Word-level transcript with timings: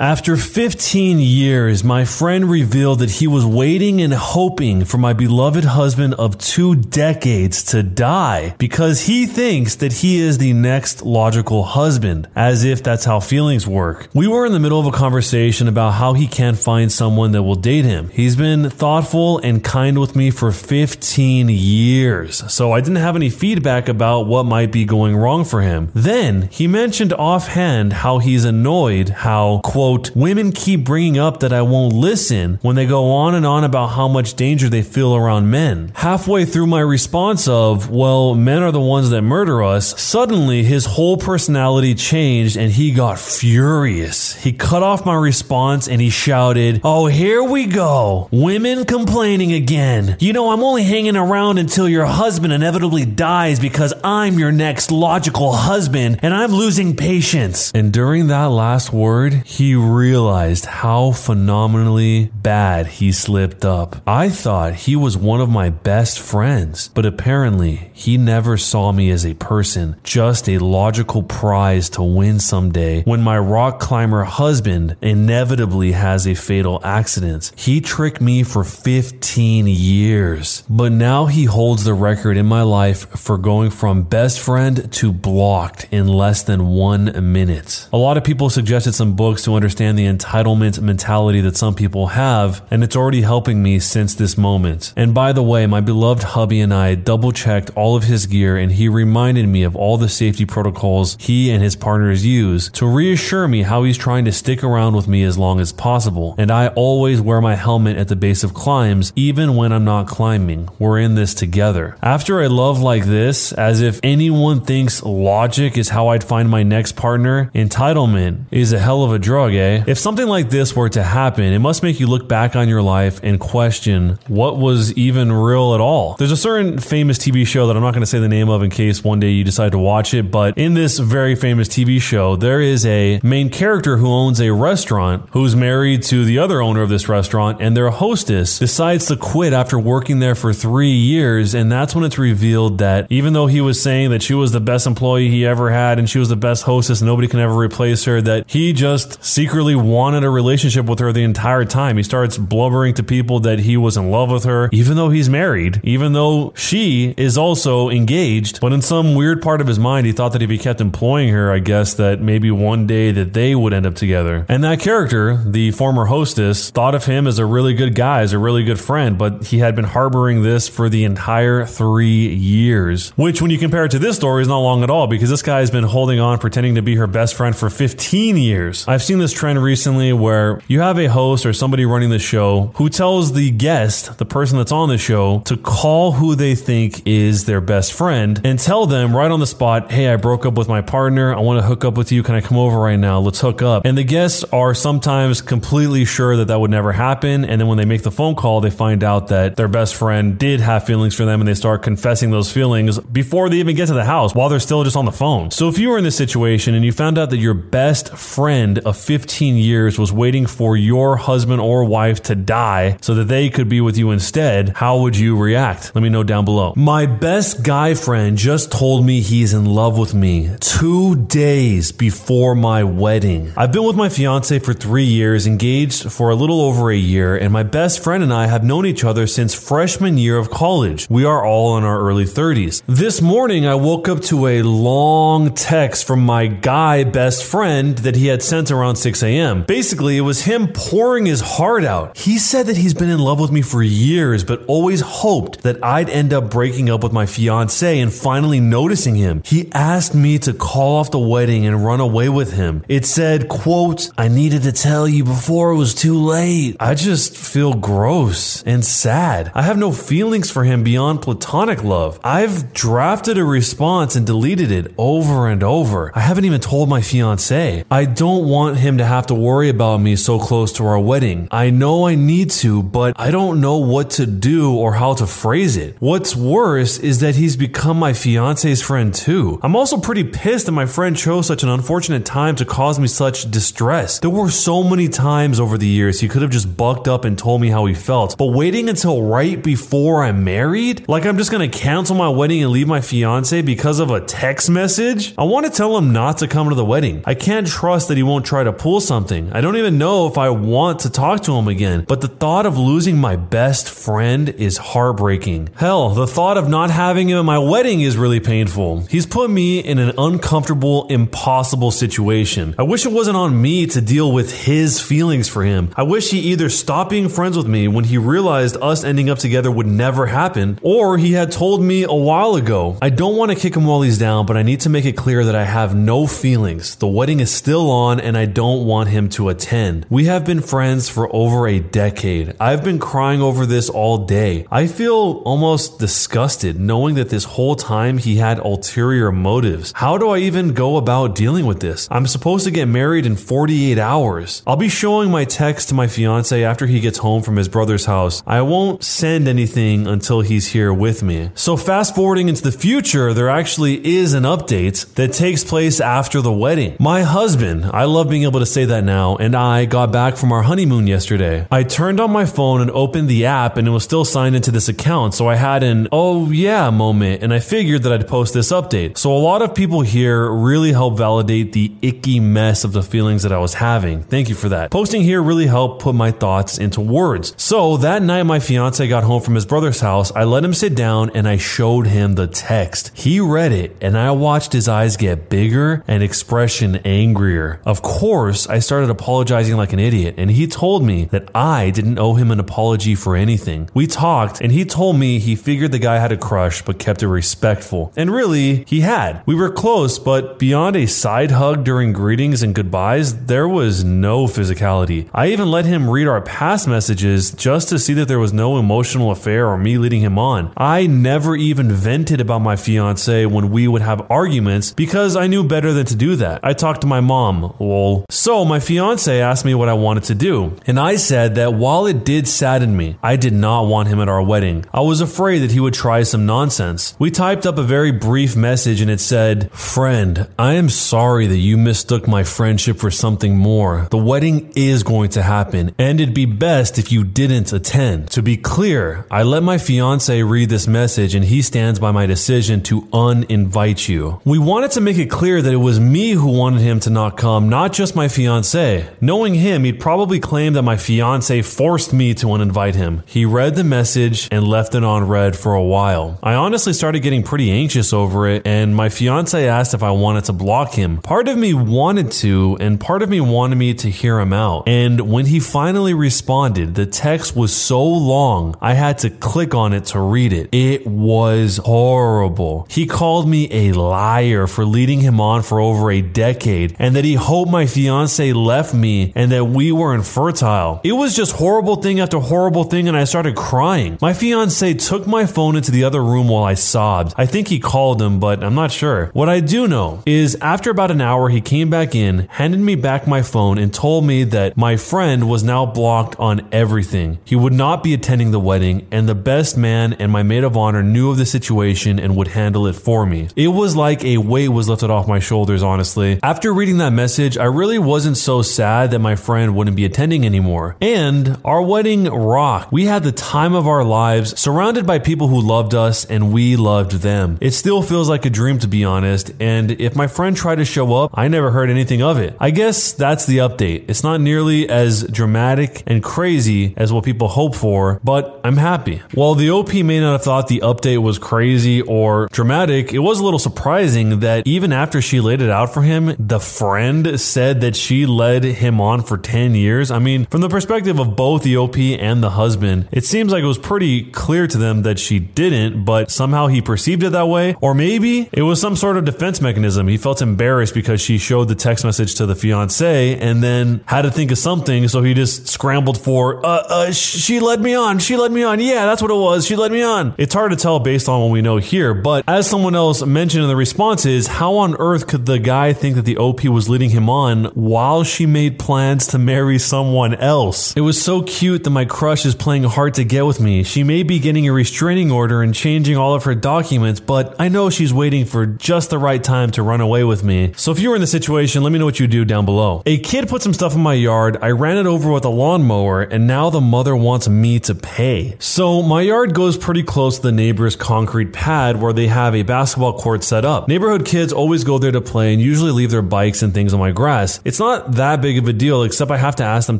After 0.00 0.38
15 0.38 1.18
years, 1.18 1.84
my 1.84 2.06
friend 2.06 2.48
revealed 2.48 3.00
that 3.00 3.10
he 3.10 3.26
was 3.26 3.44
waiting 3.44 4.00
and 4.00 4.14
hoping 4.14 4.86
for 4.86 4.96
my 4.96 5.12
beloved 5.12 5.64
husband 5.64 6.14
of 6.14 6.38
two 6.38 6.74
decades 6.74 7.62
to 7.64 7.82
die 7.82 8.54
because 8.56 9.02
he 9.02 9.26
thinks 9.26 9.74
that 9.74 9.92
he 9.92 10.18
is 10.18 10.38
the 10.38 10.54
next 10.54 11.02
logical 11.02 11.64
husband, 11.64 12.28
as 12.34 12.64
if 12.64 12.82
that's 12.82 13.04
how 13.04 13.20
feelings 13.20 13.66
work. 13.66 14.08
We 14.14 14.26
were 14.26 14.46
in 14.46 14.52
the 14.52 14.58
middle 14.58 14.80
of 14.80 14.86
a 14.86 14.90
conversation 14.90 15.68
about 15.68 15.90
how 15.90 16.14
he 16.14 16.26
can't 16.26 16.56
find 16.56 16.90
someone 16.90 17.32
that 17.32 17.42
will 17.42 17.54
date 17.54 17.84
him. 17.84 18.08
He's 18.08 18.36
been 18.36 18.70
thoughtful 18.70 19.36
and 19.40 19.62
kind 19.62 19.98
with 19.98 20.16
me 20.16 20.30
for 20.30 20.50
15 20.50 21.50
years, 21.50 22.50
so 22.50 22.72
I 22.72 22.80
didn't 22.80 22.96
have 22.96 23.16
any 23.16 23.28
feedback 23.28 23.90
about 23.90 24.22
what 24.22 24.46
might 24.46 24.72
be 24.72 24.86
going 24.86 25.14
wrong 25.14 25.44
for 25.44 25.60
him. 25.60 25.90
Then 25.92 26.48
he 26.50 26.66
mentioned 26.66 27.12
offhand 27.12 27.92
how 27.92 28.16
he's 28.16 28.46
annoyed 28.46 29.10
how, 29.10 29.60
quote, 29.62 29.89
quote, 29.90 30.14
women 30.14 30.52
keep 30.52 30.84
bringing 30.84 31.18
up 31.18 31.40
that 31.40 31.52
I 31.52 31.62
won't 31.62 31.92
listen 31.92 32.58
when 32.62 32.76
they 32.76 32.86
go 32.86 33.10
on 33.10 33.34
and 33.34 33.44
on 33.44 33.64
about 33.64 33.88
how 33.88 34.06
much 34.06 34.34
danger 34.34 34.68
they 34.68 34.82
feel 34.82 35.16
around 35.16 35.50
men. 35.50 35.90
Halfway 35.96 36.44
through 36.44 36.68
my 36.68 36.80
response 36.80 37.48
of, 37.48 37.90
well, 37.90 38.34
men 38.36 38.62
are 38.62 38.70
the 38.70 38.80
ones 38.80 39.10
that 39.10 39.22
murder 39.22 39.64
us, 39.64 40.00
suddenly 40.00 40.62
his 40.62 40.84
whole 40.84 41.16
personality 41.16 41.94
changed 41.94 42.56
and 42.56 42.70
he 42.70 42.92
got 42.92 43.18
furious. 43.18 44.36
He 44.36 44.52
cut 44.52 44.82
off 44.82 45.04
my 45.04 45.14
response 45.14 45.88
and 45.88 46.00
he 46.00 46.10
shouted, 46.10 46.80
oh, 46.84 47.06
here 47.06 47.42
we 47.42 47.66
go. 47.66 48.28
Women 48.30 48.84
complaining 48.84 49.52
again. 49.52 50.16
You 50.20 50.32
know, 50.32 50.52
I'm 50.52 50.62
only 50.62 50.84
hanging 50.84 51.16
around 51.16 51.58
until 51.58 51.88
your 51.88 52.06
husband 52.06 52.52
inevitably 52.52 53.06
dies 53.06 53.58
because 53.58 53.92
I'm 54.04 54.38
your 54.38 54.52
next 54.52 54.92
logical 54.92 55.52
husband 55.52 56.20
and 56.22 56.32
I'm 56.32 56.52
losing 56.52 56.96
patience. 56.96 57.72
And 57.74 57.92
during 57.92 58.28
that 58.28 58.46
last 58.46 58.92
word, 58.92 59.42
he 59.44 59.79
realized 59.80 60.66
how 60.66 61.12
phenomenally 61.12 62.30
bad 62.34 62.86
he 62.86 63.12
slipped 63.12 63.64
up. 63.64 63.96
I 64.06 64.28
thought 64.28 64.74
he 64.74 64.96
was 64.96 65.16
one 65.16 65.40
of 65.40 65.48
my 65.48 65.70
best 65.70 66.20
friends, 66.20 66.88
but 66.88 67.06
apparently 67.06 67.90
he 67.92 68.16
never 68.16 68.56
saw 68.56 68.92
me 68.92 69.10
as 69.10 69.26
a 69.26 69.34
person, 69.34 69.96
just 70.04 70.48
a 70.48 70.58
logical 70.58 71.22
prize 71.22 71.88
to 71.90 72.02
win 72.02 72.40
someday 72.40 73.02
when 73.02 73.22
my 73.22 73.38
rock 73.38 73.80
climber 73.80 74.24
husband 74.24 74.96
inevitably 75.00 75.92
has 75.92 76.26
a 76.26 76.34
fatal 76.34 76.80
accident. 76.84 77.52
He 77.56 77.80
tricked 77.80 78.20
me 78.20 78.42
for 78.42 78.64
15 78.64 79.66
years, 79.66 80.62
but 80.68 80.92
now 80.92 81.26
he 81.26 81.44
holds 81.44 81.84
the 81.84 81.94
record 81.94 82.36
in 82.36 82.46
my 82.46 82.62
life 82.62 83.08
for 83.18 83.38
going 83.38 83.70
from 83.70 84.02
best 84.02 84.40
friend 84.40 84.92
to 84.92 85.12
blocked 85.12 85.86
in 85.90 86.06
less 86.08 86.42
than 86.42 86.68
one 86.68 87.32
minute. 87.32 87.88
A 87.92 87.96
lot 87.96 88.16
of 88.16 88.24
people 88.24 88.50
suggested 88.50 88.94
some 88.94 89.14
books 89.14 89.42
to 89.44 89.56
understand 89.60 89.98
the 89.98 90.06
entitlement 90.06 90.80
mentality 90.80 91.42
that 91.42 91.54
some 91.54 91.74
people 91.74 92.06
have, 92.06 92.66
and 92.70 92.82
it's 92.82 92.96
already 92.96 93.20
helping 93.20 93.62
me 93.62 93.78
since 93.78 94.14
this 94.14 94.38
moment. 94.38 94.94
And 94.96 95.12
by 95.12 95.32
the 95.32 95.42
way, 95.42 95.66
my 95.66 95.82
beloved 95.82 96.22
hubby 96.22 96.60
and 96.60 96.72
I 96.72 96.94
double 96.94 97.30
checked 97.30 97.70
all 97.76 97.94
of 97.94 98.04
his 98.04 98.24
gear, 98.24 98.56
and 98.56 98.72
he 98.72 98.88
reminded 98.88 99.46
me 99.46 99.62
of 99.64 99.76
all 99.76 99.98
the 99.98 100.08
safety 100.08 100.46
protocols 100.46 101.18
he 101.20 101.50
and 101.50 101.62
his 101.62 101.76
partners 101.76 102.24
use 102.24 102.70
to 102.70 102.86
reassure 102.86 103.46
me 103.46 103.60
how 103.60 103.82
he's 103.82 103.98
trying 103.98 104.24
to 104.24 104.32
stick 104.32 104.64
around 104.64 104.96
with 104.96 105.06
me 105.06 105.24
as 105.24 105.36
long 105.36 105.60
as 105.60 105.74
possible. 105.74 106.34
And 106.38 106.50
I 106.50 106.68
always 106.68 107.20
wear 107.20 107.42
my 107.42 107.54
helmet 107.54 107.98
at 107.98 108.08
the 108.08 108.16
base 108.16 108.42
of 108.42 108.54
climbs, 108.54 109.12
even 109.14 109.56
when 109.56 109.74
I'm 109.74 109.84
not 109.84 110.06
climbing. 110.06 110.70
We're 110.78 111.00
in 111.00 111.16
this 111.16 111.34
together. 111.34 111.98
After 112.02 112.40
a 112.40 112.48
love 112.48 112.80
like 112.80 113.04
this, 113.04 113.52
as 113.52 113.82
if 113.82 114.00
anyone 114.02 114.62
thinks 114.62 115.02
logic 115.02 115.76
is 115.76 115.90
how 115.90 116.08
I'd 116.08 116.24
find 116.24 116.48
my 116.48 116.62
next 116.62 116.92
partner, 116.96 117.50
entitlement 117.54 118.46
is 118.50 118.72
a 118.72 118.78
hell 118.78 119.04
of 119.04 119.12
a 119.12 119.18
drug, 119.18 119.49
if 119.86 119.98
something 119.98 120.26
like 120.26 120.50
this 120.50 120.74
were 120.74 120.88
to 120.90 121.02
happen, 121.02 121.44
it 121.44 121.58
must 121.58 121.82
make 121.82 122.00
you 122.00 122.06
look 122.06 122.28
back 122.28 122.56
on 122.56 122.68
your 122.68 122.82
life 122.82 123.20
and 123.22 123.38
question 123.38 124.18
what 124.28 124.56
was 124.58 124.92
even 124.94 125.32
real 125.32 125.74
at 125.74 125.80
all. 125.80 126.14
There's 126.14 126.32
a 126.32 126.36
certain 126.36 126.78
famous 126.78 127.18
TV 127.18 127.46
show 127.46 127.66
that 127.66 127.76
I'm 127.76 127.82
not 127.82 127.92
going 127.92 128.02
to 128.02 128.06
say 128.06 128.18
the 128.18 128.28
name 128.28 128.48
of 128.48 128.62
in 128.62 128.70
case 128.70 129.02
one 129.04 129.20
day 129.20 129.30
you 129.30 129.44
decide 129.44 129.72
to 129.72 129.78
watch 129.78 130.14
it, 130.14 130.30
but 130.30 130.56
in 130.56 130.74
this 130.74 130.98
very 130.98 131.34
famous 131.34 131.68
TV 131.68 132.00
show, 132.00 132.36
there 132.36 132.60
is 132.60 132.86
a 132.86 133.20
main 133.22 133.50
character 133.50 133.96
who 133.96 134.08
owns 134.08 134.40
a 134.40 134.50
restaurant 134.50 135.28
who's 135.32 135.54
married 135.56 136.02
to 136.04 136.24
the 136.24 136.38
other 136.38 136.60
owner 136.60 136.82
of 136.82 136.88
this 136.88 137.08
restaurant, 137.08 137.60
and 137.60 137.76
their 137.76 137.90
hostess 137.90 138.58
decides 138.58 139.06
to 139.06 139.16
quit 139.16 139.52
after 139.52 139.78
working 139.78 140.18
there 140.18 140.34
for 140.34 140.52
three 140.52 140.90
years. 140.90 141.54
And 141.54 141.70
that's 141.70 141.94
when 141.94 142.04
it's 142.04 142.18
revealed 142.18 142.78
that 142.78 143.06
even 143.10 143.32
though 143.32 143.46
he 143.46 143.60
was 143.60 143.82
saying 143.82 144.10
that 144.10 144.22
she 144.22 144.34
was 144.34 144.52
the 144.52 144.60
best 144.60 144.86
employee 144.86 145.28
he 145.28 145.46
ever 145.46 145.70
had 145.70 145.98
and 145.98 146.08
she 146.08 146.18
was 146.18 146.28
the 146.28 146.36
best 146.36 146.64
hostess, 146.64 147.02
nobody 147.02 147.28
can 147.28 147.40
ever 147.40 147.56
replace 147.56 148.04
her, 148.04 148.20
that 148.22 148.50
he 148.50 148.72
just 148.72 149.22
secretly 149.40 149.74
wanted 149.74 150.22
a 150.22 150.28
relationship 150.28 150.84
with 150.84 150.98
her 150.98 151.14
the 151.14 151.22
entire 151.22 151.64
time. 151.64 151.96
He 151.96 152.02
starts 152.02 152.36
blubbering 152.36 152.92
to 152.92 153.02
people 153.02 153.40
that 153.40 153.58
he 153.60 153.74
was 153.74 153.96
in 153.96 154.10
love 154.10 154.30
with 154.30 154.44
her, 154.44 154.68
even 154.70 154.98
though 154.98 155.08
he's 155.08 155.30
married, 155.30 155.80
even 155.82 156.12
though 156.12 156.52
she 156.54 157.14
is 157.16 157.38
also 157.38 157.88
engaged. 157.88 158.60
But 158.60 158.74
in 158.74 158.82
some 158.82 159.14
weird 159.14 159.40
part 159.40 159.62
of 159.62 159.66
his 159.66 159.78
mind, 159.78 160.06
he 160.06 160.12
thought 160.12 160.34
that 160.34 160.42
if 160.42 160.50
he 160.50 160.58
kept 160.58 160.82
employing 160.82 161.30
her, 161.30 161.50
I 161.50 161.58
guess 161.58 161.94
that 161.94 162.20
maybe 162.20 162.50
one 162.50 162.86
day 162.86 163.12
that 163.12 163.32
they 163.32 163.54
would 163.54 163.72
end 163.72 163.86
up 163.86 163.94
together. 163.94 164.44
And 164.46 164.62
that 164.62 164.78
character, 164.78 165.42
the 165.42 165.70
former 165.70 166.04
hostess, 166.04 166.68
thought 166.68 166.94
of 166.94 167.06
him 167.06 167.26
as 167.26 167.38
a 167.38 167.46
really 167.46 167.72
good 167.72 167.94
guy, 167.94 168.20
as 168.20 168.34
a 168.34 168.38
really 168.38 168.62
good 168.62 168.78
friend, 168.78 169.16
but 169.16 169.46
he 169.46 169.60
had 169.60 169.74
been 169.74 169.86
harboring 169.86 170.42
this 170.42 170.68
for 170.68 170.90
the 170.90 171.04
entire 171.04 171.64
three 171.64 172.28
years. 172.34 173.08
Which, 173.16 173.40
when 173.40 173.50
you 173.50 173.56
compare 173.56 173.86
it 173.86 173.92
to 173.92 173.98
this 173.98 174.16
story, 174.16 174.42
is 174.42 174.48
not 174.48 174.58
long 174.58 174.82
at 174.82 174.90
all 174.90 175.06
because 175.06 175.30
this 175.30 175.40
guy 175.40 175.60
has 175.60 175.70
been 175.70 175.84
holding 175.84 176.20
on, 176.20 176.38
pretending 176.38 176.74
to 176.74 176.82
be 176.82 176.96
her 176.96 177.06
best 177.06 177.34
friend 177.34 177.56
for 177.56 177.70
15 177.70 178.36
years. 178.36 178.84
I've 178.86 179.02
seen 179.02 179.18
this 179.18 179.29
trend 179.32 179.62
recently 179.62 180.12
where 180.12 180.60
you 180.68 180.80
have 180.80 180.98
a 180.98 181.06
host 181.06 181.46
or 181.46 181.52
somebody 181.52 181.84
running 181.84 182.10
the 182.10 182.18
show 182.18 182.72
who 182.76 182.88
tells 182.88 183.32
the 183.32 183.50
guest, 183.50 184.18
the 184.18 184.24
person 184.24 184.58
that's 184.58 184.72
on 184.72 184.88
the 184.88 184.98
show, 184.98 185.40
to 185.40 185.56
call 185.56 186.12
who 186.12 186.34
they 186.34 186.54
think 186.54 187.06
is 187.06 187.44
their 187.44 187.60
best 187.60 187.92
friend 187.92 188.40
and 188.44 188.58
tell 188.58 188.86
them 188.86 189.16
right 189.16 189.30
on 189.30 189.40
the 189.40 189.46
spot, 189.46 189.90
hey, 189.90 190.08
I 190.08 190.16
broke 190.16 190.46
up 190.46 190.54
with 190.54 190.68
my 190.68 190.80
partner. 190.80 191.34
I 191.34 191.40
want 191.40 191.60
to 191.60 191.66
hook 191.66 191.84
up 191.84 191.96
with 191.96 192.12
you. 192.12 192.22
Can 192.22 192.34
I 192.34 192.40
come 192.40 192.58
over 192.58 192.78
right 192.78 192.98
now? 192.98 193.20
Let's 193.20 193.40
hook 193.40 193.62
up. 193.62 193.84
And 193.84 193.96
the 193.96 194.04
guests 194.04 194.44
are 194.44 194.74
sometimes 194.74 195.42
completely 195.42 196.04
sure 196.04 196.36
that 196.36 196.46
that 196.46 196.60
would 196.60 196.70
never 196.70 196.92
happen. 196.92 197.44
And 197.44 197.60
then 197.60 197.68
when 197.68 197.78
they 197.78 197.84
make 197.84 198.02
the 198.02 198.10
phone 198.10 198.34
call, 198.34 198.60
they 198.60 198.70
find 198.70 199.04
out 199.04 199.28
that 199.28 199.56
their 199.56 199.68
best 199.68 199.94
friend 199.94 200.38
did 200.38 200.60
have 200.60 200.84
feelings 200.84 201.14
for 201.14 201.24
them 201.24 201.40
and 201.40 201.48
they 201.48 201.54
start 201.54 201.82
confessing 201.82 202.30
those 202.30 202.50
feelings 202.50 202.98
before 202.98 203.48
they 203.48 203.56
even 203.56 203.76
get 203.76 203.86
to 203.86 203.94
the 203.94 204.04
house 204.04 204.34
while 204.34 204.48
they're 204.48 204.60
still 204.60 204.84
just 204.84 204.96
on 204.96 205.04
the 205.04 205.12
phone. 205.12 205.50
So 205.50 205.68
if 205.68 205.78
you 205.78 205.88
were 205.90 205.98
in 205.98 206.04
this 206.04 206.16
situation 206.16 206.74
and 206.74 206.84
you 206.84 206.92
found 206.92 207.18
out 207.18 207.30
that 207.30 207.38
your 207.38 207.54
best 207.54 208.16
friend 208.16 208.78
of 208.80 208.96
15 208.96 209.19
15 209.20 209.56
years 209.56 209.98
was 209.98 210.10
waiting 210.10 210.46
for 210.46 210.78
your 210.78 211.18
husband 211.18 211.60
or 211.60 211.84
wife 211.84 212.22
to 212.22 212.34
die 212.34 212.96
so 213.02 213.14
that 213.14 213.28
they 213.28 213.50
could 213.50 213.68
be 213.68 213.82
with 213.82 213.98
you 213.98 214.12
instead, 214.12 214.70
how 214.70 215.00
would 215.00 215.14
you 215.14 215.36
react? 215.36 215.94
Let 215.94 216.00
me 216.00 216.08
know 216.08 216.22
down 216.22 216.46
below. 216.46 216.72
My 216.74 217.04
best 217.04 217.62
guy 217.62 217.92
friend 217.92 218.38
just 218.38 218.72
told 218.72 219.04
me 219.04 219.20
he's 219.20 219.52
in 219.52 219.66
love 219.66 219.98
with 219.98 220.14
me 220.14 220.56
two 220.60 221.16
days 221.16 221.92
before 221.92 222.54
my 222.54 222.82
wedding. 222.82 223.52
I've 223.58 223.72
been 223.72 223.84
with 223.84 223.94
my 223.94 224.08
fiance 224.08 224.58
for 224.60 224.72
three 224.72 225.04
years, 225.04 225.46
engaged 225.46 226.10
for 226.10 226.30
a 226.30 226.34
little 226.34 226.62
over 226.62 226.90
a 226.90 226.96
year, 226.96 227.36
and 227.36 227.52
my 227.52 227.62
best 227.62 228.02
friend 228.02 228.22
and 228.22 228.32
I 228.32 228.46
have 228.46 228.64
known 228.64 228.86
each 228.86 229.04
other 229.04 229.26
since 229.26 229.52
freshman 229.52 230.16
year 230.16 230.38
of 230.38 230.50
college. 230.50 231.06
We 231.10 231.26
are 231.26 231.44
all 231.44 231.76
in 231.76 231.84
our 231.84 232.00
early 232.00 232.24
30s. 232.24 232.82
This 232.86 233.20
morning, 233.20 233.66
I 233.66 233.74
woke 233.74 234.08
up 234.08 234.22
to 234.22 234.46
a 234.46 234.62
long 234.62 235.52
text 235.52 236.06
from 236.06 236.24
my 236.24 236.46
guy 236.46 237.04
best 237.04 237.44
friend 237.44 237.98
that 237.98 238.16
he 238.16 238.28
had 238.28 238.42
sent 238.42 238.70
around 238.70 238.96
6 238.96 239.09
6 239.10 239.24
a.m. 239.24 239.64
Basically, 239.64 240.16
it 240.16 240.20
was 240.20 240.44
him 240.44 240.68
pouring 240.72 241.26
his 241.26 241.40
heart 241.40 241.82
out. 241.82 242.16
He 242.16 242.38
said 242.38 242.66
that 242.66 242.76
he's 242.76 242.94
been 242.94 243.10
in 243.10 243.18
love 243.18 243.40
with 243.40 243.50
me 243.50 243.60
for 243.60 243.82
years, 243.82 244.44
but 244.44 244.64
always 244.66 245.00
hoped 245.00 245.64
that 245.64 245.82
I'd 245.82 246.08
end 246.08 246.32
up 246.32 246.48
breaking 246.48 246.88
up 246.88 247.02
with 247.02 247.12
my 247.12 247.26
fiance 247.26 247.98
and 247.98 248.12
finally 248.12 248.60
noticing 248.60 249.16
him. 249.16 249.42
He 249.44 249.68
asked 249.72 250.14
me 250.14 250.38
to 250.38 250.52
call 250.52 250.98
off 250.98 251.10
the 251.10 251.18
wedding 251.18 251.66
and 251.66 251.84
run 251.84 251.98
away 251.98 252.28
with 252.28 252.52
him. 252.52 252.84
It 252.86 253.04
said, 253.04 253.48
quote, 253.48 254.12
I 254.16 254.28
needed 254.28 254.62
to 254.62 254.70
tell 254.70 255.08
you 255.08 255.24
before 255.24 255.72
it 255.72 255.76
was 255.76 255.92
too 255.92 256.16
late. 256.16 256.76
I 256.78 256.94
just 256.94 257.36
feel 257.36 257.74
gross 257.74 258.62
and 258.62 258.84
sad. 258.84 259.50
I 259.56 259.62
have 259.62 259.76
no 259.76 259.90
feelings 259.90 260.52
for 260.52 260.62
him 260.62 260.84
beyond 260.84 261.22
platonic 261.22 261.82
love. 261.82 262.20
I've 262.22 262.72
drafted 262.72 263.38
a 263.38 263.44
response 263.44 264.14
and 264.14 264.24
deleted 264.24 264.70
it 264.70 264.94
over 264.96 265.48
and 265.48 265.64
over. 265.64 266.12
I 266.14 266.20
haven't 266.20 266.44
even 266.44 266.60
told 266.60 266.88
my 266.88 267.00
fiance. 267.00 267.84
I 267.90 268.04
don't 268.04 268.48
want 268.48 268.76
him 268.76 268.99
to 269.00 269.06
have 269.06 269.26
to 269.28 269.34
worry 269.34 269.70
about 269.70 269.98
me 269.98 270.14
so 270.14 270.38
close 270.38 270.72
to 270.74 270.84
our 270.84 270.98
wedding. 270.98 271.48
I 271.50 271.70
know 271.70 272.06
I 272.06 272.14
need 272.14 272.50
to, 272.62 272.82
but 272.82 273.14
I 273.18 273.30
don't 273.30 273.60
know 273.60 273.78
what 273.78 274.10
to 274.10 274.26
do 274.26 274.76
or 274.76 274.92
how 274.92 275.14
to 275.14 275.26
phrase 275.26 275.78
it. 275.78 275.96
What's 276.00 276.36
worse 276.36 276.98
is 276.98 277.20
that 277.20 277.34
he's 277.34 277.56
become 277.56 277.98
my 277.98 278.12
fiance's 278.12 278.82
friend 278.82 279.14
too. 279.14 279.58
I'm 279.62 279.74
also 279.74 279.98
pretty 279.98 280.24
pissed 280.24 280.66
that 280.66 280.72
my 280.72 280.84
friend 280.84 281.16
chose 281.16 281.46
such 281.46 281.62
an 281.62 281.70
unfortunate 281.70 282.26
time 282.26 282.56
to 282.56 282.66
cause 282.66 282.98
me 282.98 283.06
such 283.06 283.50
distress. 283.50 284.18
There 284.18 284.28
were 284.28 284.50
so 284.50 284.82
many 284.82 285.08
times 285.08 285.58
over 285.58 285.78
the 285.78 285.86
years 285.86 286.20
he 286.20 286.28
could 286.28 286.42
have 286.42 286.50
just 286.50 286.76
bucked 286.76 287.08
up 287.08 287.24
and 287.24 287.38
told 287.38 287.62
me 287.62 287.70
how 287.70 287.86
he 287.86 287.94
felt, 287.94 288.36
but 288.36 288.46
waiting 288.46 288.90
until 288.90 289.22
right 289.22 289.62
before 289.62 290.24
I'm 290.24 290.44
married? 290.44 291.08
Like 291.08 291.24
I'm 291.24 291.38
just 291.38 291.50
gonna 291.50 291.68
cancel 291.68 292.16
my 292.16 292.28
wedding 292.28 292.62
and 292.62 292.70
leave 292.70 292.86
my 292.86 293.00
fiance 293.00 293.62
because 293.62 293.98
of 293.98 294.10
a 294.10 294.20
text 294.20 294.68
message? 294.68 295.32
I 295.38 295.44
want 295.44 295.64
to 295.64 295.72
tell 295.72 295.96
him 295.96 296.12
not 296.12 296.38
to 296.38 296.48
come 296.48 296.68
to 296.68 296.74
the 296.74 296.84
wedding. 296.84 297.22
I 297.24 297.34
can't 297.34 297.66
trust 297.66 298.08
that 298.08 298.18
he 298.18 298.22
won't 298.22 298.44
try 298.44 298.62
to 298.62 298.72
pull 298.74 298.89
pull 298.90 299.00
something. 299.00 299.52
I 299.52 299.60
don't 299.60 299.76
even 299.76 299.98
know 299.98 300.26
if 300.26 300.36
I 300.36 300.50
want 300.50 301.00
to 301.00 301.10
talk 301.10 301.44
to 301.44 301.54
him 301.54 301.68
again, 301.68 302.04
but 302.08 302.20
the 302.20 302.26
thought 302.26 302.66
of 302.66 302.76
losing 302.76 303.18
my 303.18 303.36
best 303.36 303.88
friend 303.88 304.48
is 304.48 304.78
heartbreaking. 304.78 305.68
Hell, 305.76 306.10
the 306.10 306.26
thought 306.26 306.58
of 306.58 306.68
not 306.68 306.90
having 306.90 307.28
him 307.28 307.38
at 307.38 307.44
my 307.44 307.60
wedding 307.60 308.00
is 308.00 308.16
really 308.16 308.40
painful. 308.40 309.02
He's 309.02 309.26
put 309.26 309.48
me 309.48 309.78
in 309.78 310.00
an 310.00 310.14
uncomfortable, 310.18 311.06
impossible 311.06 311.92
situation. 311.92 312.74
I 312.80 312.82
wish 312.82 313.06
it 313.06 313.12
wasn't 313.12 313.36
on 313.36 313.62
me 313.62 313.86
to 313.86 314.00
deal 314.00 314.32
with 314.32 314.64
his 314.64 315.00
feelings 315.00 315.48
for 315.48 315.62
him. 315.62 315.92
I 315.94 316.02
wish 316.02 316.32
he 316.32 316.40
either 316.50 316.68
stopped 316.68 317.10
being 317.10 317.28
friends 317.28 317.56
with 317.56 317.68
me 317.68 317.86
when 317.86 318.02
he 318.02 318.18
realized 318.18 318.76
us 318.82 319.04
ending 319.04 319.30
up 319.30 319.38
together 319.38 319.70
would 319.70 319.86
never 319.86 320.26
happen, 320.26 320.80
or 320.82 321.16
he 321.16 321.34
had 321.34 321.52
told 321.52 321.80
me 321.80 322.02
a 322.02 322.12
while 322.12 322.56
ago. 322.56 322.98
I 323.00 323.10
don't 323.10 323.36
want 323.36 323.52
to 323.52 323.56
kick 323.56 323.76
him 323.76 323.84
while 323.84 324.02
he's 324.02 324.18
down, 324.18 324.46
but 324.46 324.56
I 324.56 324.64
need 324.64 324.80
to 324.80 324.90
make 324.90 325.04
it 325.04 325.16
clear 325.16 325.44
that 325.44 325.54
I 325.54 325.62
have 325.62 325.94
no 325.94 326.26
feelings. 326.26 326.96
The 326.96 327.06
wedding 327.06 327.38
is 327.38 327.52
still 327.52 327.88
on 327.88 328.18
and 328.18 328.36
I 328.36 328.46
don't 328.46 328.69
want 328.78 329.10
him 329.10 329.28
to 329.30 329.48
attend. 329.48 330.06
We 330.08 330.26
have 330.26 330.44
been 330.44 330.60
friends 330.60 331.08
for 331.08 331.28
over 331.34 331.66
a 331.66 331.80
decade. 331.80 332.54
I've 332.60 332.84
been 332.84 332.98
crying 332.98 333.42
over 333.42 333.66
this 333.66 333.88
all 333.88 334.18
day. 334.18 334.66
I 334.70 334.86
feel 334.86 335.42
almost 335.44 335.98
disgusted 335.98 336.78
knowing 336.78 337.16
that 337.16 337.30
this 337.30 337.44
whole 337.44 337.76
time 337.76 338.18
he 338.18 338.36
had 338.36 338.58
ulterior 338.58 339.32
motives. 339.32 339.92
How 339.96 340.16
do 340.18 340.30
I 340.30 340.38
even 340.38 340.74
go 340.74 340.96
about 340.96 341.34
dealing 341.34 341.66
with 341.66 341.80
this? 341.80 342.08
I'm 342.10 342.26
supposed 342.26 342.64
to 342.64 342.70
get 342.70 342.86
married 342.86 343.26
in 343.26 343.36
48 343.36 343.98
hours. 343.98 344.62
I'll 344.66 344.76
be 344.76 344.88
showing 344.88 345.30
my 345.30 345.44
text 345.44 345.88
to 345.88 345.94
my 345.94 346.06
fiance 346.06 346.62
after 346.64 346.86
he 346.86 347.00
gets 347.00 347.18
home 347.18 347.42
from 347.42 347.56
his 347.56 347.68
brother's 347.68 348.06
house. 348.06 348.42
I 348.46 348.62
won't 348.62 349.02
send 349.02 349.48
anything 349.48 350.06
until 350.06 350.40
he's 350.40 350.68
here 350.68 350.94
with 350.94 351.22
me. 351.22 351.50
So 351.54 351.76
fast 351.76 352.14
forwarding 352.14 352.48
into 352.48 352.62
the 352.62 352.72
future, 352.72 353.34
there 353.34 353.48
actually 353.48 354.06
is 354.06 354.34
an 354.34 354.44
update 354.44 355.14
that 355.14 355.32
takes 355.32 355.64
place 355.64 356.00
after 356.00 356.40
the 356.40 356.52
wedding. 356.52 356.96
My 356.98 357.22
husband, 357.22 357.86
I 357.86 358.04
love 358.04 358.30
being 358.30 358.44
able 358.44 358.59
to 358.60 358.66
say 358.66 358.84
that 358.84 359.04
now, 359.04 359.36
and 359.36 359.54
I 359.54 359.84
got 359.84 360.12
back 360.12 360.36
from 360.36 360.52
our 360.52 360.62
honeymoon 360.62 361.06
yesterday. 361.06 361.66
I 361.70 361.82
turned 361.82 362.20
on 362.20 362.30
my 362.30 362.46
phone 362.46 362.80
and 362.80 362.90
opened 362.90 363.28
the 363.28 363.46
app 363.46 363.76
and 363.76 363.88
it 363.88 363.90
was 363.90 364.04
still 364.04 364.24
signed 364.24 364.56
into 364.56 364.70
this 364.70 364.88
account, 364.88 365.34
so 365.34 365.48
I 365.48 365.56
had 365.56 365.82
an 365.82 366.08
oh 366.12 366.50
yeah 366.50 366.90
moment 366.90 367.42
and 367.42 367.52
I 367.52 367.58
figured 367.58 368.02
that 368.04 368.12
I'd 368.12 368.28
post 368.28 368.54
this 368.54 368.72
update. 368.72 369.18
So 369.18 369.32
a 369.36 369.38
lot 369.38 369.62
of 369.62 369.74
people 369.74 370.02
here 370.02 370.50
really 370.50 370.92
helped 370.92 371.18
validate 371.18 371.72
the 371.72 371.92
icky 372.02 372.40
mess 372.40 372.84
of 372.84 372.92
the 372.92 373.02
feelings 373.02 373.42
that 373.42 373.52
I 373.52 373.58
was 373.58 373.74
having. 373.74 374.22
Thank 374.22 374.48
you 374.48 374.54
for 374.54 374.68
that. 374.68 374.90
Posting 374.90 375.22
here 375.22 375.42
really 375.42 375.66
helped 375.66 376.02
put 376.02 376.14
my 376.14 376.30
thoughts 376.30 376.78
into 376.78 377.00
words. 377.00 377.54
So 377.56 377.96
that 377.98 378.22
night 378.22 378.44
my 378.44 378.60
fiance 378.60 379.06
got 379.08 379.24
home 379.24 379.42
from 379.42 379.54
his 379.54 379.66
brother's 379.66 380.00
house, 380.00 380.30
I 380.32 380.44
let 380.44 380.64
him 380.64 380.74
sit 380.74 380.94
down 380.94 381.30
and 381.30 381.48
I 381.48 381.56
showed 381.56 382.06
him 382.06 382.34
the 382.34 382.46
text. 382.46 383.10
He 383.14 383.40
read 383.40 383.72
it 383.72 383.96
and 384.00 384.16
I 384.16 384.30
watched 384.32 384.72
his 384.72 384.88
eyes 384.88 385.16
get 385.16 385.48
bigger 385.48 386.04
and 386.06 386.22
expression 386.22 386.96
angrier. 387.04 387.80
Of 387.84 388.02
course, 388.02 388.49
I 388.50 388.78
started 388.78 389.10
apologizing 389.10 389.76
like 389.76 389.92
an 389.92 389.98
idiot 389.98 390.34
and 390.38 390.50
he 390.50 390.66
told 390.66 391.04
me 391.04 391.26
that 391.26 391.50
I 391.54 391.90
didn't 391.90 392.18
owe 392.18 392.34
him 392.34 392.50
an 392.50 392.60
apology 392.60 393.14
for 393.14 393.36
anything. 393.36 393.88
We 393.94 394.06
talked 394.06 394.60
and 394.60 394.72
he 394.72 394.84
told 394.84 395.16
me 395.16 395.38
he 395.38 395.56
figured 395.56 395.92
the 395.92 395.98
guy 395.98 396.18
had 396.18 396.32
a 396.32 396.36
crush 396.36 396.82
but 396.82 396.98
kept 396.98 397.22
it 397.22 397.28
respectful. 397.28 398.12
And 398.16 398.30
really, 398.30 398.84
he 398.86 399.00
had. 399.00 399.42
We 399.46 399.54
were 399.54 399.70
close, 399.70 400.18
but 400.18 400.58
beyond 400.58 400.96
a 400.96 401.06
side 401.06 401.50
hug 401.50 401.84
during 401.84 402.12
greetings 402.12 402.62
and 402.62 402.74
goodbyes, 402.74 403.46
there 403.46 403.68
was 403.68 404.04
no 404.04 404.46
physicality. 404.46 405.28
I 405.32 405.48
even 405.48 405.70
let 405.70 405.84
him 405.84 406.08
read 406.08 406.28
our 406.28 406.40
past 406.40 406.88
messages 406.88 407.50
just 407.52 407.88
to 407.90 407.98
see 407.98 408.14
that 408.14 408.28
there 408.28 408.38
was 408.38 408.52
no 408.52 408.78
emotional 408.78 409.30
affair 409.30 409.68
or 409.68 409.78
me 409.78 409.98
leading 409.98 410.20
him 410.20 410.38
on. 410.38 410.72
I 410.76 411.06
never 411.06 411.56
even 411.56 411.92
vented 411.92 412.40
about 412.40 412.60
my 412.60 412.76
fiance 412.76 413.46
when 413.46 413.70
we 413.70 413.88
would 413.88 414.02
have 414.02 414.30
arguments 414.30 414.92
because 414.92 415.36
I 415.36 415.46
knew 415.46 415.64
better 415.64 415.92
than 415.92 416.06
to 416.06 416.16
do 416.16 416.36
that. 416.36 416.60
I 416.62 416.72
talked 416.72 417.02
to 417.02 417.06
my 417.06 417.20
mom, 417.20 417.74
lol. 417.78 418.24
So 418.40 418.64
my 418.64 418.80
fiance 418.80 419.38
asked 419.38 419.66
me 419.66 419.74
what 419.74 419.90
I 419.90 419.92
wanted 419.92 420.24
to 420.24 420.34
do, 420.34 420.74
and 420.86 420.98
I 420.98 421.16
said 421.16 421.56
that 421.56 421.74
while 421.74 422.06
it 422.06 422.24
did 422.24 422.48
sadden 422.48 422.96
me, 422.96 423.18
I 423.22 423.36
did 423.36 423.52
not 423.52 423.82
want 423.82 424.08
him 424.08 424.18
at 424.18 424.30
our 424.30 424.42
wedding. 424.42 424.86
I 424.94 425.00
was 425.00 425.20
afraid 425.20 425.58
that 425.58 425.72
he 425.72 425.78
would 425.78 425.92
try 425.92 426.22
some 426.22 426.46
nonsense. 426.46 427.14
We 427.18 427.30
typed 427.30 427.66
up 427.66 427.76
a 427.76 427.82
very 427.82 428.12
brief 428.12 428.56
message 428.56 429.02
and 429.02 429.10
it 429.10 429.20
said, 429.20 429.70
Friend, 429.72 430.48
I 430.58 430.72
am 430.72 430.88
sorry 430.88 431.48
that 431.48 431.58
you 431.58 431.76
mistook 431.76 432.26
my 432.26 432.42
friendship 432.42 432.96
for 432.96 433.10
something 433.10 433.58
more. 433.58 434.08
The 434.10 434.16
wedding 434.16 434.72
is 434.74 435.02
going 435.02 435.28
to 435.32 435.42
happen, 435.42 435.94
and 435.98 436.18
it'd 436.18 436.34
be 436.34 436.46
best 436.46 436.98
if 436.98 437.12
you 437.12 437.24
didn't 437.24 437.74
attend. 437.74 438.30
To 438.30 438.42
be 438.42 438.56
clear, 438.56 439.26
I 439.30 439.42
let 439.42 439.62
my 439.62 439.76
fiance 439.76 440.42
read 440.42 440.70
this 440.70 440.88
message 440.88 441.34
and 441.34 441.44
he 441.44 441.60
stands 441.60 441.98
by 441.98 442.10
my 442.10 442.24
decision 442.24 442.82
to 442.84 443.02
uninvite 443.12 444.08
you. 444.08 444.40
We 444.46 444.58
wanted 444.58 444.92
to 444.92 445.02
make 445.02 445.18
it 445.18 445.28
clear 445.28 445.60
that 445.60 445.74
it 445.74 445.84
was 445.90 446.00
me 446.00 446.30
who 446.30 446.56
wanted 446.56 446.80
him 446.80 447.00
to 447.00 447.10
not 447.10 447.36
come, 447.36 447.68
not 447.68 447.92
just 447.92 448.16
my 448.16 448.29
fiance. 448.30 449.06
Knowing 449.20 449.54
him, 449.54 449.84
he'd 449.84 450.00
probably 450.00 450.40
claim 450.40 450.72
that 450.72 450.82
my 450.82 450.96
fiance 450.96 451.60
forced 451.62 452.14
me 452.14 452.32
to 452.34 452.46
uninvite 452.46 452.94
him. 452.94 453.22
He 453.26 453.44
read 453.44 453.74
the 453.74 453.84
message 453.84 454.48
and 454.50 454.66
left 454.66 454.94
it 454.94 455.04
on 455.04 455.28
read 455.28 455.56
for 455.56 455.74
a 455.74 455.82
while. 455.82 456.38
I 456.42 456.54
honestly 456.54 456.94
started 456.94 457.20
getting 457.20 457.42
pretty 457.42 457.70
anxious 457.70 458.12
over 458.12 458.48
it, 458.48 458.66
and 458.66 458.94
my 458.96 459.08
fiance 459.08 459.68
asked 459.68 459.92
if 459.92 460.02
I 460.02 460.12
wanted 460.12 460.44
to 460.44 460.52
block 460.52 460.92
him. 460.92 461.18
Part 461.18 461.48
of 461.48 461.58
me 461.58 461.74
wanted 461.74 462.30
to, 462.32 462.76
and 462.80 462.98
part 463.00 463.22
of 463.22 463.28
me 463.28 463.40
wanted 463.40 463.76
me 463.76 463.92
to 463.94 464.08
hear 464.08 464.38
him 464.38 464.52
out. 464.52 464.88
And 464.88 465.30
when 465.30 465.46
he 465.46 465.60
finally 465.60 466.14
responded, 466.14 466.94
the 466.94 467.06
text 467.06 467.56
was 467.56 467.76
so 467.76 468.02
long, 468.02 468.76
I 468.80 468.94
had 468.94 469.18
to 469.18 469.30
click 469.30 469.74
on 469.74 469.92
it 469.92 470.06
to 470.06 470.20
read 470.20 470.52
it. 470.52 470.68
It 470.72 471.06
was 471.06 471.78
horrible. 471.78 472.86
He 472.88 473.06
called 473.06 473.48
me 473.48 473.68
a 473.70 473.92
liar 473.92 474.66
for 474.66 474.84
leading 474.84 475.20
him 475.20 475.40
on 475.40 475.62
for 475.62 475.80
over 475.80 476.10
a 476.10 476.22
decade, 476.22 476.94
and 476.98 477.16
that 477.16 477.24
he 477.24 477.34
hoped 477.34 477.70
my 477.70 477.86
fiance 477.86 478.19
left 478.28 478.94
me 478.94 479.32
and 479.34 479.52
that 479.52 479.64
we 479.64 479.92
were 479.92 480.14
infertile. 480.14 481.00
It 481.04 481.12
was 481.12 481.34
just 481.34 481.52
horrible 481.52 481.96
thing 481.96 482.20
after 482.20 482.38
horrible 482.38 482.84
thing, 482.84 483.08
and 483.08 483.16
I 483.16 483.24
started 483.24 483.56
crying. 483.56 484.18
My 484.20 484.32
fiance 484.32 484.94
took 484.94 485.26
my 485.26 485.46
phone 485.46 485.76
into 485.76 485.90
the 485.90 486.04
other 486.04 486.22
room 486.22 486.48
while 486.48 486.64
I 486.64 486.74
sobbed. 486.74 487.34
I 487.36 487.46
think 487.46 487.68
he 487.68 487.80
called 487.80 488.20
him, 488.20 488.40
but 488.40 488.62
I'm 488.62 488.74
not 488.74 488.90
sure. 488.90 489.26
What 489.32 489.48
I 489.48 489.60
do 489.60 489.86
know 489.86 490.22
is 490.26 490.56
after 490.60 490.90
about 490.90 491.10
an 491.10 491.20
hour, 491.20 491.48
he 491.48 491.60
came 491.60 491.90
back 491.90 492.14
in, 492.14 492.48
handed 492.50 492.80
me 492.80 492.94
back 492.94 493.26
my 493.26 493.42
phone, 493.42 493.78
and 493.78 493.92
told 493.92 494.24
me 494.26 494.44
that 494.44 494.76
my 494.76 494.96
friend 494.96 495.48
was 495.48 495.62
now 495.62 495.86
blocked 495.86 496.38
on 496.38 496.68
everything. 496.72 497.38
He 497.44 497.56
would 497.56 497.72
not 497.72 498.02
be 498.02 498.14
attending 498.14 498.50
the 498.50 498.60
wedding, 498.60 499.06
and 499.10 499.28
the 499.28 499.34
best 499.34 499.76
man 499.76 500.12
and 500.14 500.30
my 500.30 500.42
maid 500.42 500.64
of 500.64 500.76
honor 500.76 501.02
knew 501.02 501.30
of 501.30 501.36
the 501.36 501.46
situation 501.46 502.18
and 502.18 502.36
would 502.36 502.48
handle 502.48 502.86
it 502.86 502.94
for 502.94 503.26
me. 503.26 503.48
It 503.56 503.68
was 503.68 503.96
like 503.96 504.24
a 504.24 504.38
weight 504.38 504.68
was 504.68 504.88
lifted 504.88 505.10
off 505.10 505.28
my 505.28 505.38
shoulders, 505.38 505.82
honestly. 505.82 506.38
After 506.42 506.72
reading 506.72 506.98
that 506.98 507.12
message, 507.12 507.56
I 507.58 507.64
really 507.64 507.98
wasn't 508.10 508.36
so 508.36 508.60
sad 508.60 509.12
that 509.12 509.20
my 509.20 509.36
friend 509.36 509.76
wouldn't 509.76 509.96
be 509.96 510.04
attending 510.04 510.44
anymore. 510.44 510.96
And 511.00 511.56
our 511.64 511.80
wedding 511.80 512.24
rocked. 512.24 512.92
We 512.92 513.04
had 513.04 513.22
the 513.22 513.30
time 513.30 513.72
of 513.72 513.86
our 513.86 514.02
lives, 514.02 514.58
surrounded 514.58 515.06
by 515.06 515.20
people 515.20 515.46
who 515.46 515.60
loved 515.60 515.94
us, 515.94 516.24
and 516.24 516.52
we 516.52 516.74
loved 516.74 517.12
them. 517.12 517.56
It 517.60 517.70
still 517.70 518.02
feels 518.02 518.28
like 518.28 518.44
a 518.44 518.50
dream, 518.50 518.80
to 518.80 518.88
be 518.88 519.04
honest, 519.04 519.52
and 519.60 519.92
if 519.92 520.16
my 520.16 520.26
friend 520.26 520.56
tried 520.56 520.78
to 520.78 520.84
show 520.84 521.14
up, 521.14 521.30
I 521.34 521.46
never 521.46 521.70
heard 521.70 521.88
anything 521.88 522.20
of 522.20 522.38
it. 522.38 522.56
I 522.58 522.70
guess 522.70 523.12
that's 523.12 523.46
the 523.46 523.58
update. 523.58 524.06
It's 524.08 524.24
not 524.24 524.40
nearly 524.40 524.88
as 524.88 525.22
dramatic 525.22 526.02
and 526.08 526.20
crazy 526.20 526.94
as 526.96 527.12
what 527.12 527.24
people 527.24 527.46
hope 527.46 527.76
for, 527.76 528.20
but 528.24 528.60
I'm 528.64 528.76
happy. 528.76 529.22
While 529.34 529.54
the 529.54 529.70
OP 529.70 529.92
may 529.94 530.18
not 530.18 530.32
have 530.32 530.42
thought 530.42 530.66
the 530.66 530.80
update 530.80 531.22
was 531.22 531.38
crazy 531.38 532.02
or 532.02 532.48
dramatic, 532.50 533.12
it 533.12 533.20
was 533.20 533.38
a 533.38 533.44
little 533.44 533.60
surprising 533.60 534.40
that 534.40 534.66
even 534.66 534.92
after 534.92 535.22
she 535.22 535.40
laid 535.40 535.62
it 535.62 535.70
out 535.70 535.94
for 535.94 536.02
him, 536.02 536.34
the 536.40 536.58
friend 536.58 537.40
said 537.40 537.82
that 537.82 537.99
she 538.00 538.26
led 538.26 538.64
him 538.64 539.00
on 539.00 539.22
for 539.22 539.38
10 539.38 539.74
years. 539.74 540.10
I 540.10 540.18
mean, 540.18 540.46
from 540.46 540.60
the 540.60 540.68
perspective 540.68 541.18
of 541.18 541.36
both 541.36 541.62
the 541.62 541.76
OP 541.76 541.96
and 541.96 542.42
the 542.42 542.50
husband, 542.50 543.08
it 543.12 543.24
seems 543.24 543.52
like 543.52 543.62
it 543.62 543.66
was 543.66 543.78
pretty 543.78 544.22
clear 544.30 544.66
to 544.66 544.78
them 544.78 545.02
that 545.02 545.18
she 545.18 545.38
didn't, 545.38 546.04
but 546.04 546.30
somehow 546.30 546.66
he 546.66 546.80
perceived 546.80 547.22
it 547.22 547.30
that 547.30 547.48
way. 547.48 547.74
Or 547.80 547.94
maybe 547.94 548.48
it 548.52 548.62
was 548.62 548.80
some 548.80 548.96
sort 548.96 549.16
of 549.16 549.24
defense 549.24 549.60
mechanism. 549.60 550.08
He 550.08 550.16
felt 550.16 550.42
embarrassed 550.42 550.94
because 550.94 551.20
she 551.20 551.38
showed 551.38 551.68
the 551.68 551.74
text 551.74 552.04
message 552.04 552.34
to 552.36 552.46
the 552.46 552.54
fiance 552.54 553.38
and 553.38 553.62
then 553.62 554.02
had 554.06 554.22
to 554.22 554.30
think 554.30 554.50
of 554.50 554.58
something, 554.58 555.06
so 555.08 555.22
he 555.22 555.34
just 555.34 555.68
scrambled 555.68 556.18
for, 556.18 556.64
uh, 556.64 556.82
uh, 556.88 557.12
she 557.12 557.60
led 557.60 557.80
me 557.80 557.94
on, 557.94 558.18
she 558.18 558.36
led 558.36 558.52
me 558.52 558.62
on. 558.62 558.80
Yeah, 558.80 559.06
that's 559.06 559.22
what 559.22 559.30
it 559.30 559.34
was. 559.34 559.66
She 559.66 559.76
led 559.76 559.92
me 559.92 560.02
on. 560.02 560.34
It's 560.38 560.54
hard 560.54 560.70
to 560.70 560.76
tell 560.76 560.98
based 560.98 561.28
on 561.28 561.40
what 561.40 561.50
we 561.50 561.62
know 561.62 561.76
here, 561.76 562.14
but 562.14 562.44
as 562.48 562.68
someone 562.68 562.94
else 562.94 563.24
mentioned 563.24 563.62
in 563.62 563.68
the 563.68 563.76
responses, 563.76 564.46
how 564.46 564.76
on 564.76 564.96
earth 564.98 565.26
could 565.26 565.46
the 565.46 565.58
guy 565.58 565.92
think 565.92 566.16
that 566.16 566.24
the 566.24 566.36
OP 566.36 566.64
was 566.64 566.88
leading 566.88 567.10
him 567.10 567.28
on 567.28 567.64
while 567.90 568.22
she 568.22 568.46
made 568.46 568.78
plans 568.78 569.26
to 569.26 569.36
marry 569.36 569.76
someone 569.76 570.32
else? 570.36 570.94
It 570.96 571.00
was 571.00 571.20
so 571.20 571.42
cute 571.42 571.82
that 571.82 571.90
my 571.90 572.04
crush 572.04 572.46
is 572.46 572.54
playing 572.54 572.84
hard 572.84 573.14
to 573.14 573.24
get 573.24 573.44
with 573.44 573.58
me. 573.58 573.82
She 573.82 574.04
may 574.04 574.22
be 574.22 574.38
getting 574.38 574.68
a 574.68 574.72
restraining 574.72 575.32
order 575.32 575.60
and 575.60 575.74
changing 575.74 576.16
all 576.16 576.32
of 576.32 576.44
her 576.44 576.54
documents, 576.54 577.18
but 577.18 577.56
I 577.58 577.68
know 577.68 577.90
she's 577.90 578.14
waiting 578.14 578.44
for 578.44 578.64
just 578.64 579.10
the 579.10 579.18
right 579.18 579.42
time 579.42 579.72
to 579.72 579.82
run 579.82 580.00
away 580.00 580.22
with 580.22 580.44
me. 580.44 580.72
So 580.76 580.92
if 580.92 581.00
you 581.00 581.08
were 581.08 581.16
in 581.16 581.20
the 581.20 581.26
situation, 581.26 581.82
let 581.82 581.90
me 581.90 581.98
know 581.98 582.04
what 582.04 582.20
you 582.20 582.28
do 582.28 582.44
down 582.44 582.64
below. 582.64 583.02
A 583.06 583.18
kid 583.18 583.48
put 583.48 583.60
some 583.60 583.74
stuff 583.74 583.96
in 583.96 584.00
my 584.00 584.14
yard. 584.14 584.56
I 584.62 584.70
ran 584.70 584.96
it 584.96 585.06
over 585.06 585.32
with 585.32 585.44
a 585.44 585.48
lawnmower, 585.48 586.22
and 586.22 586.46
now 586.46 586.70
the 586.70 586.80
mother 586.80 587.16
wants 587.16 587.48
me 587.48 587.80
to 587.80 587.96
pay. 587.96 588.54
So 588.60 589.02
my 589.02 589.22
yard 589.22 589.52
goes 589.52 589.76
pretty 589.76 590.04
close 590.04 590.36
to 590.36 590.42
the 590.42 590.52
neighbor's 590.52 590.94
concrete 590.94 591.52
pad 591.52 592.00
where 592.00 592.12
they 592.12 592.28
have 592.28 592.54
a 592.54 592.62
basketball 592.62 593.18
court 593.18 593.42
set 593.42 593.64
up. 593.64 593.88
Neighborhood 593.88 594.24
kids 594.24 594.52
always 594.52 594.84
go 594.84 595.00
there 595.00 595.10
to 595.10 595.20
play 595.20 595.52
and 595.52 595.60
usually 595.60 595.90
leave 595.90 596.12
their 596.12 596.22
bikes 596.22 596.62
and 596.62 596.72
things 596.72 596.94
on 596.94 597.00
my 597.00 597.10
grass. 597.10 597.58
It's 597.64 597.79
not 597.80 598.12
that 598.12 598.40
big 598.40 598.58
of 598.58 598.68
a 598.68 598.72
deal, 598.72 599.02
except 599.02 599.30
I 599.32 599.38
have 599.38 599.56
to 599.56 599.64
ask 599.64 599.88
them 599.88 599.98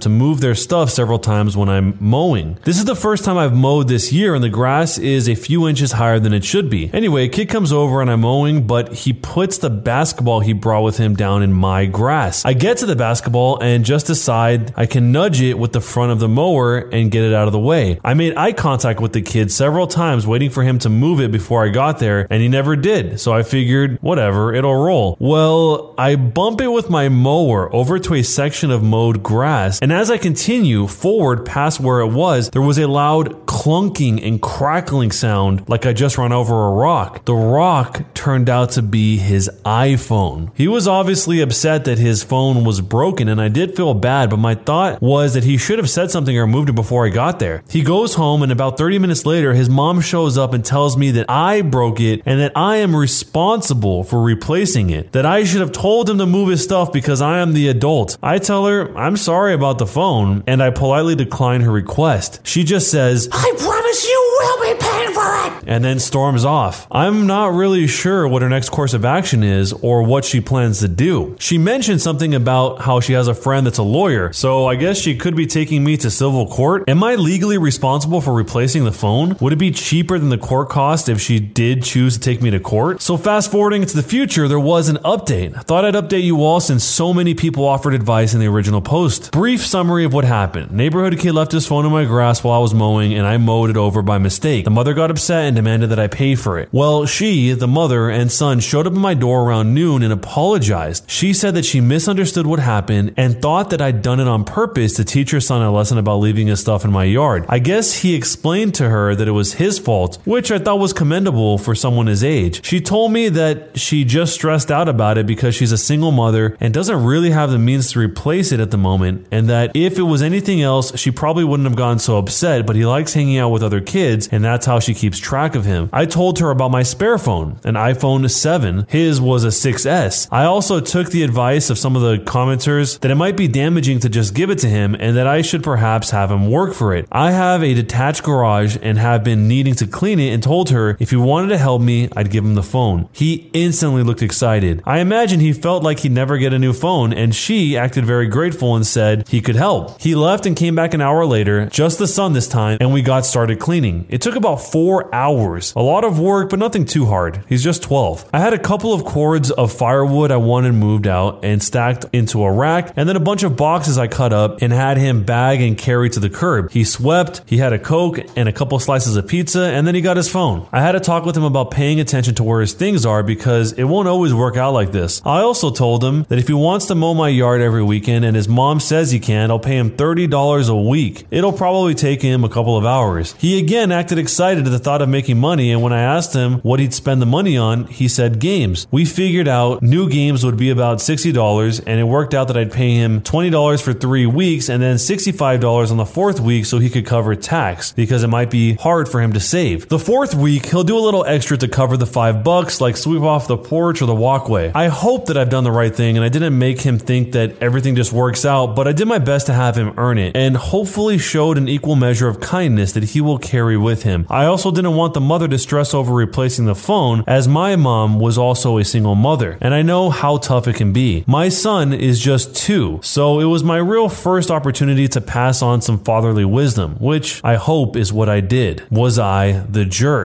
to 0.00 0.08
move 0.08 0.40
their 0.40 0.54
stuff 0.54 0.90
several 0.90 1.18
times 1.18 1.56
when 1.56 1.68
I'm 1.68 1.96
mowing. 1.99 2.58
This 2.62 2.78
is 2.78 2.84
the 2.84 2.94
first 2.94 3.25
time 3.25 3.37
I've 3.37 3.56
mowed 3.56 3.88
this 3.88 4.12
year, 4.12 4.34
and 4.34 4.44
the 4.44 4.49
grass 4.49 4.99
is 4.99 5.28
a 5.28 5.34
few 5.34 5.66
inches 5.66 5.92
higher 5.92 6.20
than 6.20 6.32
it 6.32 6.44
should 6.44 6.70
be. 6.70 6.90
Anyway, 6.92 7.25
a 7.25 7.28
kid 7.28 7.49
comes 7.49 7.72
over 7.72 8.00
and 8.00 8.10
I'm 8.10 8.20
mowing, 8.20 8.66
but 8.66 8.92
he 8.92 9.12
puts 9.12 9.58
the 9.58 9.70
basketball 9.70 10.40
he 10.40 10.52
brought 10.52 10.82
with 10.82 10.99
him 10.99 11.16
down 11.16 11.42
in 11.42 11.52
my 11.52 11.87
grass. 11.87 12.44
I 12.44 12.52
get 12.52 12.76
to 12.78 12.87
the 12.87 12.96
basketball 12.96 13.58
and 13.60 13.84
just 13.84 14.06
decide 14.06 14.75
I 14.76 14.87
can 14.87 15.10
nudge 15.10 15.40
it 15.40 15.58
with 15.58 15.72
the 15.72 15.80
front 15.80 16.12
of 16.12 16.20
the 16.20 16.28
mower 16.28 16.78
and 16.78 17.10
get 17.10 17.25
it 17.25 17.32
out 17.32 17.49
of 17.49 17.52
the 17.52 17.58
way. 17.58 17.99
I 18.04 18.14
made 18.14 18.37
eye 18.37 18.52
contact 18.52 19.00
with 19.00 19.14
the 19.14 19.22
kid 19.22 19.50
several 19.50 19.87
times, 19.87 20.26
waiting 20.26 20.50
for 20.50 20.62
him 20.62 20.78
to 20.80 20.90
move 20.90 21.20
it 21.20 21.32
before 21.32 21.64
I 21.64 21.70
got 21.70 21.99
there, 21.99 22.26
and 22.28 22.42
he 22.42 22.49
never 22.49 22.76
did. 22.76 23.18
So 23.20 23.32
I 23.32 23.42
figured, 23.42 23.99
whatever, 24.02 24.54
it'll 24.54 24.76
roll. 24.76 25.16
Well, 25.18 25.94
I 25.96 26.16
bump 26.16 26.60
it 26.60 26.68
with 26.68 26.90
my 26.90 27.08
mower 27.08 27.69
over 27.72 27.98
to 27.98 28.14
a 28.14 28.22
section 28.22 28.70
of 28.70 28.82
mowed 28.82 29.22
grass, 29.22 29.80
and 29.80 29.92
as 29.92 30.10
I 30.10 30.18
continue 30.18 30.86
forward 30.86 31.44
past 31.46 31.80
where 31.80 32.00
it 32.00 32.08
was, 32.08 32.50
there 32.50 32.62
was 32.62 32.78
a 32.78 32.86
loud 32.86 33.46
clunking 33.46 34.26
and 34.26 34.40
crackling 34.40 35.12
sound 35.12 35.68
like 35.68 35.86
I 35.86 35.92
just 35.92 36.18
run 36.18 36.32
over 36.32 36.66
a 36.66 36.72
rock. 36.72 37.24
The 37.24 37.34
rock 37.34 38.02
turned 38.14 38.48
out 38.48 38.70
to 38.72 38.82
be 38.82 39.16
his 39.16 39.50
iPhone. 39.64 40.50
He 40.54 40.68
was 40.68 40.88
obviously 40.88 41.40
upset 41.40 41.84
that 41.84 41.98
his 41.98 42.22
phone 42.22 42.64
was 42.64 42.80
broken, 42.80 43.28
and 43.28 43.40
I 43.40 43.48
did 43.48 43.76
feel 43.76 43.94
bad, 43.94 44.30
but 44.30 44.38
my 44.38 44.54
thought 44.54 45.00
was 45.02 45.34
that 45.34 45.44
he 45.44 45.56
should 45.56 45.78
have 45.78 45.90
said 45.90 46.10
something 46.10 46.36
or 46.36 46.46
moved 46.46 46.70
it 46.70 46.74
before 46.74 47.06
I 47.06 47.10
got 47.10 47.38
there. 47.38 47.62
He 47.68 47.82
goes 47.82 48.14
home, 48.14 48.42
and 48.42 48.52
about 48.52 48.78
30 48.78 48.98
minutes 48.98 49.26
later, 49.26 49.54
his 49.54 49.68
mom 49.68 50.00
shows 50.00 50.38
up 50.38 50.54
and 50.54 50.64
tells 50.64 50.96
me 50.96 51.10
that 51.12 51.26
I 51.28 51.62
broke 51.62 52.00
it 52.00 52.22
and 52.26 52.40
that 52.40 52.52
I 52.56 52.76
am 52.76 52.94
responsible 52.94 54.04
for 54.04 54.22
replacing 54.22 54.90
it. 54.90 55.12
That 55.12 55.26
I 55.26 55.44
should 55.44 55.60
have 55.60 55.72
told 55.72 56.08
him 56.08 56.18
to 56.18 56.26
move 56.26 56.48
his 56.48 56.62
stuff 56.62 56.92
because 56.92 57.20
I 57.20 57.40
am 57.40 57.50
the 57.52 57.69
adult. 57.69 58.16
I 58.23 58.38
tell 58.38 58.66
her 58.66 58.97
I'm 58.97 59.16
sorry 59.16 59.54
about 59.54 59.78
the 59.78 59.87
phone, 59.87 60.45
and 60.47 60.62
I 60.62 60.71
politely 60.71 61.14
decline 61.14 61.62
her 61.62 61.73
request. 61.73 62.40
She 62.45 62.64
just 62.64 62.90
says, 62.90 63.28
I 63.33 63.52
promise 63.90 64.04
you 64.04 64.38
will 64.40 64.61
be 64.62 64.80
paying 64.80 65.12
for 65.12 65.47
it. 65.47 65.64
and 65.66 65.85
then 65.85 65.99
storms 65.99 66.44
off. 66.44 66.87
I'm 66.90 67.26
not 67.26 67.52
really 67.54 67.87
sure 67.87 68.26
what 68.26 68.42
her 68.42 68.49
next 68.49 68.70
course 68.70 68.94
of 68.94 69.04
action 69.04 69.42
is 69.42 69.73
or 69.73 70.02
what 70.02 70.25
she 70.25 70.40
plans 70.40 70.80
to 70.80 70.88
do. 70.88 71.37
She 71.38 71.59
mentioned 71.59 72.00
something 72.00 72.35
about 72.35 72.82
how 72.82 73.00
she 73.00 73.12
has 73.12 73.28
a 73.28 73.35
friend 73.35 73.66
that's 73.66 73.78
a 73.78 73.82
lawyer, 73.82 74.32
so 74.32 74.66
I 74.66 74.75
guess 74.76 74.99
she 74.99 75.16
could 75.16 75.37
be 75.37 75.47
taking 75.47 75.85
me 75.85 75.97
to 75.99 76.11
civil 76.11 76.47
court. 76.47 76.88
Am 76.88 77.02
I 77.04 77.14
legally 77.14 77.59
responsible 77.59 78.20
for 78.20 78.32
replacing 78.32 78.85
the 78.85 78.92
phone? 78.92 79.37
Would 79.40 79.52
it 79.52 79.56
be 79.56 79.70
cheaper 79.70 80.18
than 80.18 80.28
the 80.28 80.38
court 80.38 80.68
cost 80.68 81.09
if 81.09 81.20
she 81.20 81.38
did 81.38 81.82
choose 81.82 82.14
to 82.14 82.20
take 82.20 82.42
me 82.42 82.50
to 82.50 82.61
court? 82.61 83.00
So, 83.00 83.16
fast 83.16 83.50
forwarding 83.50 83.85
to 83.87 83.97
the 83.97 84.02
future, 84.02 84.49
there 84.49 84.61
was 84.61 84.88
an 84.88 84.97
update. 84.99 85.56
I 85.56 85.61
thought 85.61 85.85
I'd 85.85 85.94
update 85.94 86.25
you 86.25 86.42
all 86.42 86.61
since 86.61 86.85
so 86.85 87.12
many 87.12 87.35
people 87.35 87.64
offered 87.64 87.94
advice 87.94 88.35
in 88.35 88.40
the 88.40 88.47
original 88.47 88.80
post. 88.80 89.32
Brief 89.32 89.64
summary 89.64 90.04
of 90.04 90.12
what 90.12 90.25
happened 90.25 90.73
Neighborhood 90.73 91.18
kid 91.18 91.32
left 91.32 91.52
his 91.52 91.66
phone 91.66 91.87
in 91.87 91.92
my 91.92 92.04
grass 92.04 92.42
while 92.42 92.59
I 92.59 92.62
was 92.62 92.75
mowing, 92.75 93.14
and 93.14 93.26
I 93.26 93.37
mowed 93.37 93.70
it 93.70 93.76
over 93.84 94.02
by 94.02 94.18
mistake. 94.18 94.64
The 94.64 94.70
mother 94.70 94.94
got 94.94 95.10
upset 95.10 95.44
and 95.44 95.56
demanded 95.56 95.90
that 95.90 95.99
I 95.99 96.06
pay 96.06 96.34
for 96.34 96.58
it. 96.58 96.68
Well, 96.72 97.06
she, 97.06 97.52
the 97.52 97.68
mother, 97.68 98.08
and 98.08 98.30
son 98.30 98.60
showed 98.60 98.87
up 98.87 98.92
at 98.92 98.99
my 98.99 99.14
door 99.14 99.44
around 99.44 99.75
noon 99.75 100.02
and 100.02 100.12
apologized. 100.12 101.10
She 101.10 101.32
said 101.32 101.54
that 101.54 101.64
she 101.64 101.80
misunderstood 101.80 102.46
what 102.46 102.58
happened 102.58 103.14
and 103.16 103.40
thought 103.40 103.70
that 103.70 103.80
I'd 103.80 104.02
done 104.02 104.20
it 104.20 104.28
on 104.28 104.44
purpose 104.44 104.94
to 104.94 105.04
teach 105.04 105.30
her 105.30 105.40
son 105.40 105.62
a 105.62 105.70
lesson 105.70 105.99
about 105.99 106.16
leaving 106.16 106.49
his 106.49 106.60
stuff 106.60 106.84
in 106.84 106.92
my 106.92 107.04
yard. 107.04 107.44
I 107.49 107.58
guess 107.58 107.99
he 107.99 108.14
explained 108.14 108.75
to 108.76 108.88
her 108.88 109.14
that 109.14 109.28
it 109.28 109.32
was 109.32 109.54
his 109.54 109.78
fault, 109.78 110.18
which 110.25 110.50
I 110.50 110.58
thought 110.58 110.78
was 110.78 110.92
commendable 110.92 111.58
for 111.58 111.75
someone 111.75 112.06
his 112.06 112.25
age. 112.25 112.64
She 112.64 112.80
told 112.80 113.12
me 113.12 113.28
that 113.28 113.78
she 113.78 114.04
just 114.04 114.34
stressed 114.34 114.70
out 114.70 114.88
about 114.88 115.18
it 115.18 115.26
because 115.26 115.54
she's 115.54 115.72
a 115.72 115.78
single 115.78 116.10
mother 116.10 116.56
and 116.60 116.75
doesn't 116.75 117.04
really 117.04 117.30
have 117.30 117.50
the 117.50 117.58
means 117.58 117.92
to 117.92 118.00
replace 118.00 118.50
it 118.50 118.58
at 118.58 118.70
the 118.70 118.76
moment, 118.76 119.26
and 119.30 119.49
that 119.49 119.70
if 119.75 119.99
it 119.99 120.02
was 120.02 120.22
anything 120.22 120.60
else, 120.60 120.99
she 120.99 121.10
probably 121.10 121.44
wouldn't 121.44 121.68
have 121.68 121.76
gotten 121.76 121.99
so 122.00 122.18
upset, 122.18 122.66
but 122.66 122.75
he 122.75 122.84
likes 122.84 123.14
hanging 123.14 123.38
out 123.38 123.50
with 123.50 123.62
other 123.62 123.69
kids, 123.78 124.28
and 124.32 124.42
that's 124.42 124.66
how 124.66 124.80
she 124.80 124.94
keeps 124.94 125.18
track 125.18 125.54
of 125.54 125.64
him. 125.64 125.88
I 125.92 126.06
told 126.06 126.40
her 126.40 126.50
about 126.50 126.72
my 126.72 126.82
spare 126.82 127.18
phone, 127.18 127.60
an 127.62 127.74
iPhone 127.74 128.28
7. 128.28 128.86
His 128.88 129.20
was 129.20 129.44
a 129.44 129.48
6S. 129.48 130.26
I 130.32 130.44
also 130.44 130.80
took 130.80 131.10
the 131.10 131.22
advice 131.22 131.70
of 131.70 131.78
some 131.78 131.94
of 131.94 132.02
the 132.02 132.16
commenters 132.16 132.98
that 133.00 133.10
it 133.10 133.16
might 133.16 133.36
be 133.36 133.46
damaging 133.46 134.00
to 134.00 134.08
just 134.08 134.34
give 134.34 134.50
it 134.50 134.58
to 134.60 134.68
him 134.68 134.96
and 134.98 135.16
that 135.16 135.26
I 135.26 135.42
should 135.42 135.62
perhaps 135.62 136.10
have 136.10 136.30
him 136.30 136.50
work 136.50 136.74
for 136.74 136.94
it. 136.94 137.06
I 137.12 137.32
have 137.32 137.62
a 137.62 137.74
detached 137.74 138.22
garage 138.24 138.76
and 138.80 138.98
have 138.98 139.22
been 139.22 139.46
needing 139.46 139.74
to 139.74 139.86
clean 139.86 140.18
it 140.18 140.32
and 140.32 140.42
told 140.42 140.70
her 140.70 140.96
if 140.98 141.10
he 141.10 141.16
wanted 141.16 141.48
to 141.48 141.58
help 141.58 141.82
me, 141.82 142.08
I'd 142.16 142.30
give 142.30 142.44
him 142.44 142.54
the 142.54 142.62
phone. 142.62 143.08
He 143.12 143.50
instantly 143.52 144.02
looked 144.02 144.22
excited. 144.22 144.82
I 144.84 145.00
imagine 145.00 145.40
he 145.40 145.52
felt 145.52 145.82
like 145.82 146.00
he'd 146.00 146.12
never 146.12 146.38
get 146.38 146.52
a 146.52 146.58
new 146.58 146.72
phone 146.72 147.12
and 147.12 147.34
she 147.34 147.76
acted 147.76 148.04
very 148.04 148.26
grateful 148.26 148.74
and 148.74 148.86
said 148.86 149.28
he 149.28 149.40
could 149.40 149.56
help. 149.56 150.00
He 150.00 150.14
left 150.14 150.46
and 150.46 150.56
came 150.56 150.74
back 150.74 150.94
an 150.94 151.00
hour 151.00 151.26
later, 151.26 151.66
just 151.66 151.98
the 151.98 152.06
son 152.08 152.32
this 152.32 152.48
time, 152.48 152.78
and 152.80 152.92
we 152.92 153.02
got 153.02 153.26
started 153.26 153.60
cleaning. 153.61 154.07
It 154.09 154.21
took 154.21 154.37
about 154.37 154.57
four 154.57 155.14
hours. 155.14 155.73
A 155.76 155.81
lot 155.81 156.05
of 156.05 156.19
work, 156.19 156.50
but 156.50 156.59
nothing 156.59 156.85
too 156.85 157.07
hard. 157.07 157.45
He's 157.49 157.62
just 157.62 157.83
12. 157.83 158.31
I 158.33 158.40
had 158.40 158.52
a 158.52 158.59
couple 158.59 158.93
of 158.93 159.05
cords 159.05 159.50
of 159.50 159.73
firewood 159.73 160.31
I 160.31 160.37
wanted 160.37 160.73
moved 160.75 161.07
out 161.07 161.45
and 161.45 161.62
stacked 161.62 162.07
into 162.12 162.43
a 162.43 162.52
rack, 162.52 162.93
and 162.97 163.09
then 163.09 163.17
a 163.17 163.21
bunch 163.21 163.43
of 163.43 163.57
boxes 163.57 163.99
I 163.99 164.09
cut 164.09 164.33
up 164.33 164.62
and 164.62 164.73
had 164.73 164.97
him 164.97 165.25
bag 165.25 165.61
and 165.61 165.76
carry 165.76 166.09
to 166.11 166.21
the 166.21 166.31
curb. 166.31 166.71
He 166.71 166.85
swept, 166.85 167.43
he 167.47 167.59
had 167.59 167.73
a 167.73 167.79
Coke 167.79 168.19
and 168.37 168.49
a 168.49 168.52
couple 168.52 168.79
slices 168.79 169.17
of 169.17 169.26
pizza, 169.26 169.62
and 169.62 169.87
then 169.87 169.95
he 169.95 170.00
got 170.00 170.17
his 170.17 170.29
phone. 170.29 170.67
I 170.73 170.81
had 170.81 170.93
to 170.93 171.00
talk 171.00 171.25
with 171.25 171.37
him 171.37 171.45
about 171.45 171.71
paying 171.71 172.00
attention 172.00 172.35
to 172.37 172.45
where 172.45 172.61
his 172.61 172.73
things 172.73 173.05
are 173.05 173.23
because 173.23 173.73
it 173.73 173.85
won't 173.85 174.09
always 174.09 174.33
work 174.33 174.57
out 174.57 174.73
like 174.73 174.93
this. 174.93 175.21
I 175.25 175.40
also 175.40 175.71
told 175.71 176.02
him 176.02 176.25
that 176.29 176.38
if 176.38 176.49
he 176.49 176.55
wants 176.55 176.87
to 176.87 176.95
mow 176.95 177.14
my 177.14 177.29
yard 177.29 177.61
every 177.61 177.83
weekend 177.83 178.25
and 178.25 178.37
his 178.37 178.49
mom 178.49 178.81
says 178.81 179.11
he 179.11 179.21
can, 179.21 179.50
I'll 179.50 179.59
pay 179.59 179.76
him 179.76 179.90
$30 179.90 180.69
a 180.71 180.76
week. 180.76 181.26
It'll 181.31 181.52
probably 181.52 181.95
take 181.95 182.23
him 182.23 182.45
a 182.45 182.49
couple 182.49 182.76
of 182.76 182.85
hours. 182.85 183.35
He 183.38 183.50
again 183.59 183.92
acted 183.92 184.19
excited 184.19 184.66
at 184.66 184.71
the 184.71 184.78
thought 184.78 185.02
of 185.02 185.09
making 185.09 185.38
money, 185.38 185.71
and 185.73 185.83
when 185.83 185.92
I 185.92 186.02
asked 186.02 186.35
him 186.35 186.54
what 186.61 186.80
he'd 186.80 186.95
spend 186.95 187.21
the 187.23 187.26
money 187.26 187.57
on, 187.57 187.87
he 187.87 188.09
said 188.09 188.38
games. 188.38 188.87
We 188.90 189.04
figured 189.04 189.49
out 189.49 189.83
new 189.83 190.09
games 190.09 190.45
would 190.45 190.57
be 190.57 190.71
about 190.71 190.99
$60, 190.99 191.83
and 191.87 192.00
it 192.00 192.04
worked 192.04 192.35
out 192.35 192.49
that 192.49 192.57
I'd 192.57 192.73
pay 192.73 192.95
him 192.95 193.21
$20 193.21 193.83
for 193.83 193.92
three 193.92 194.26
weeks 194.26 194.69
and 194.69 194.83
then 194.83 194.97
$65 194.97 195.90
on 195.90 195.97
the 195.97 196.07
fourth 196.07 196.40
week 196.40 196.66
so 196.66 196.78
he 196.78 196.90
could 196.90 197.07
cover 197.07 197.35
tax 197.35 197.92
because 197.92 198.23
it 198.23 198.28
might 198.28 198.50
be 198.50 198.75
hard 198.75 199.09
for 199.09 199.21
him 199.21 199.33
to 199.33 199.40
save. 199.40 199.88
The 199.88 199.99
fourth 199.99 200.35
week, 200.35 200.66
he'll 200.66 200.85
do 200.85 200.97
a 200.97 201.00
little 201.00 201.25
extra 201.25 201.57
to 201.59 201.69
cover 201.69 201.97
the 201.97 202.07
five 202.07 202.45
bucks, 202.45 202.80
like 202.80 202.97
sweep 202.97 203.23
off 203.23 203.49
the 203.49 203.57
porch 203.57 204.02
or 204.02 204.07
the 204.07 204.14
walkway. 204.14 204.71
I 204.75 204.88
hope 204.88 205.26
that 205.26 205.37
I've 205.37 205.50
done 205.50 205.64
the 205.64 205.73
right 205.73 205.95
thing 205.95 206.16
and 206.16 206.25
I 206.25 206.28
didn't 206.28 206.59
make 206.59 206.80
him 206.80 206.99
think 206.99 207.33
that 207.33 207.61
everything 207.62 207.97
just 207.97 208.12
works 208.12 208.45
out, 208.45 208.76
but 208.76 208.87
I 208.87 208.92
did 208.92 209.09
my 209.09 209.19
best 209.19 209.47
to 209.47 209.52
have 209.52 209.76
him 209.76 209.95
earn 209.97 210.19
it 210.19 210.37
and 210.37 210.57
hopefully 210.57 211.19
showed 211.19 211.59
an 211.59 211.69
equal 211.69 211.97
measure 211.97 212.28
of 212.28 212.40
kindness 212.40 212.92
that 212.92 213.04
he 213.04 213.21
will 213.21 213.38
carry 213.40 213.76
with 213.76 214.02
him. 214.02 214.26
I 214.28 214.44
also 214.44 214.70
didn't 214.70 214.97
want 214.97 215.14
the 215.14 215.20
mother 215.20 215.49
to 215.49 215.59
stress 215.59 215.94
over 215.94 216.12
replacing 216.12 216.66
the 216.66 216.75
phone 216.75 217.25
as 217.26 217.49
my 217.49 217.76
mom 217.76 218.18
was 218.20 218.38
also 218.38 218.78
a 218.78 218.85
single 218.85 219.14
mother 219.14 219.59
and 219.61 219.75
I 219.75 219.82
know 219.82 220.11
how 220.11 220.38
tough 220.38 220.68
it 220.68 220.76
can 220.76 220.92
be. 220.92 221.25
My 221.26 221.49
son 221.49 221.92
is 221.92 222.20
just 222.20 222.54
two, 222.54 223.00
so 223.02 223.40
it 223.40 223.44
was 223.44 223.64
my 223.64 223.78
real 223.78 224.09
first 224.09 224.50
opportunity 224.50 225.09
to 225.09 225.20
pass 225.20 225.62
on 225.62 225.80
some 225.80 225.99
fatherly 225.99 226.44
wisdom, 226.44 226.97
which 226.99 227.40
I 227.44 227.56
hope 227.56 227.97
is 227.97 228.12
what 228.12 228.28
I 228.28 228.40
did. 228.40 228.85
Was 228.90 229.18
I 229.18 229.64
the 229.68 229.85
jerk? 229.85 230.25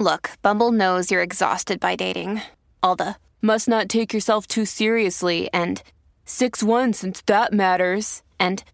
Look, 0.00 0.30
Bumble 0.42 0.72
knows 0.72 1.10
you're 1.10 1.22
exhausted 1.22 1.80
by 1.80 1.96
dating. 1.96 2.42
All 2.82 2.96
the 2.96 3.16
must 3.40 3.68
not 3.68 3.88
take 3.88 4.12
yourself 4.12 4.46
too 4.46 4.64
seriously 4.64 5.48
and 5.52 5.82
6 6.24 6.62
1 6.62 6.92
since 6.92 7.22
that 7.26 7.52
matters. 7.52 8.22
And 8.40 8.64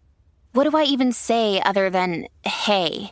what 0.53 0.69
do 0.69 0.75
I 0.75 0.83
even 0.83 1.11
say 1.11 1.61
other 1.61 1.89
than 1.89 2.27
hey? 2.43 3.11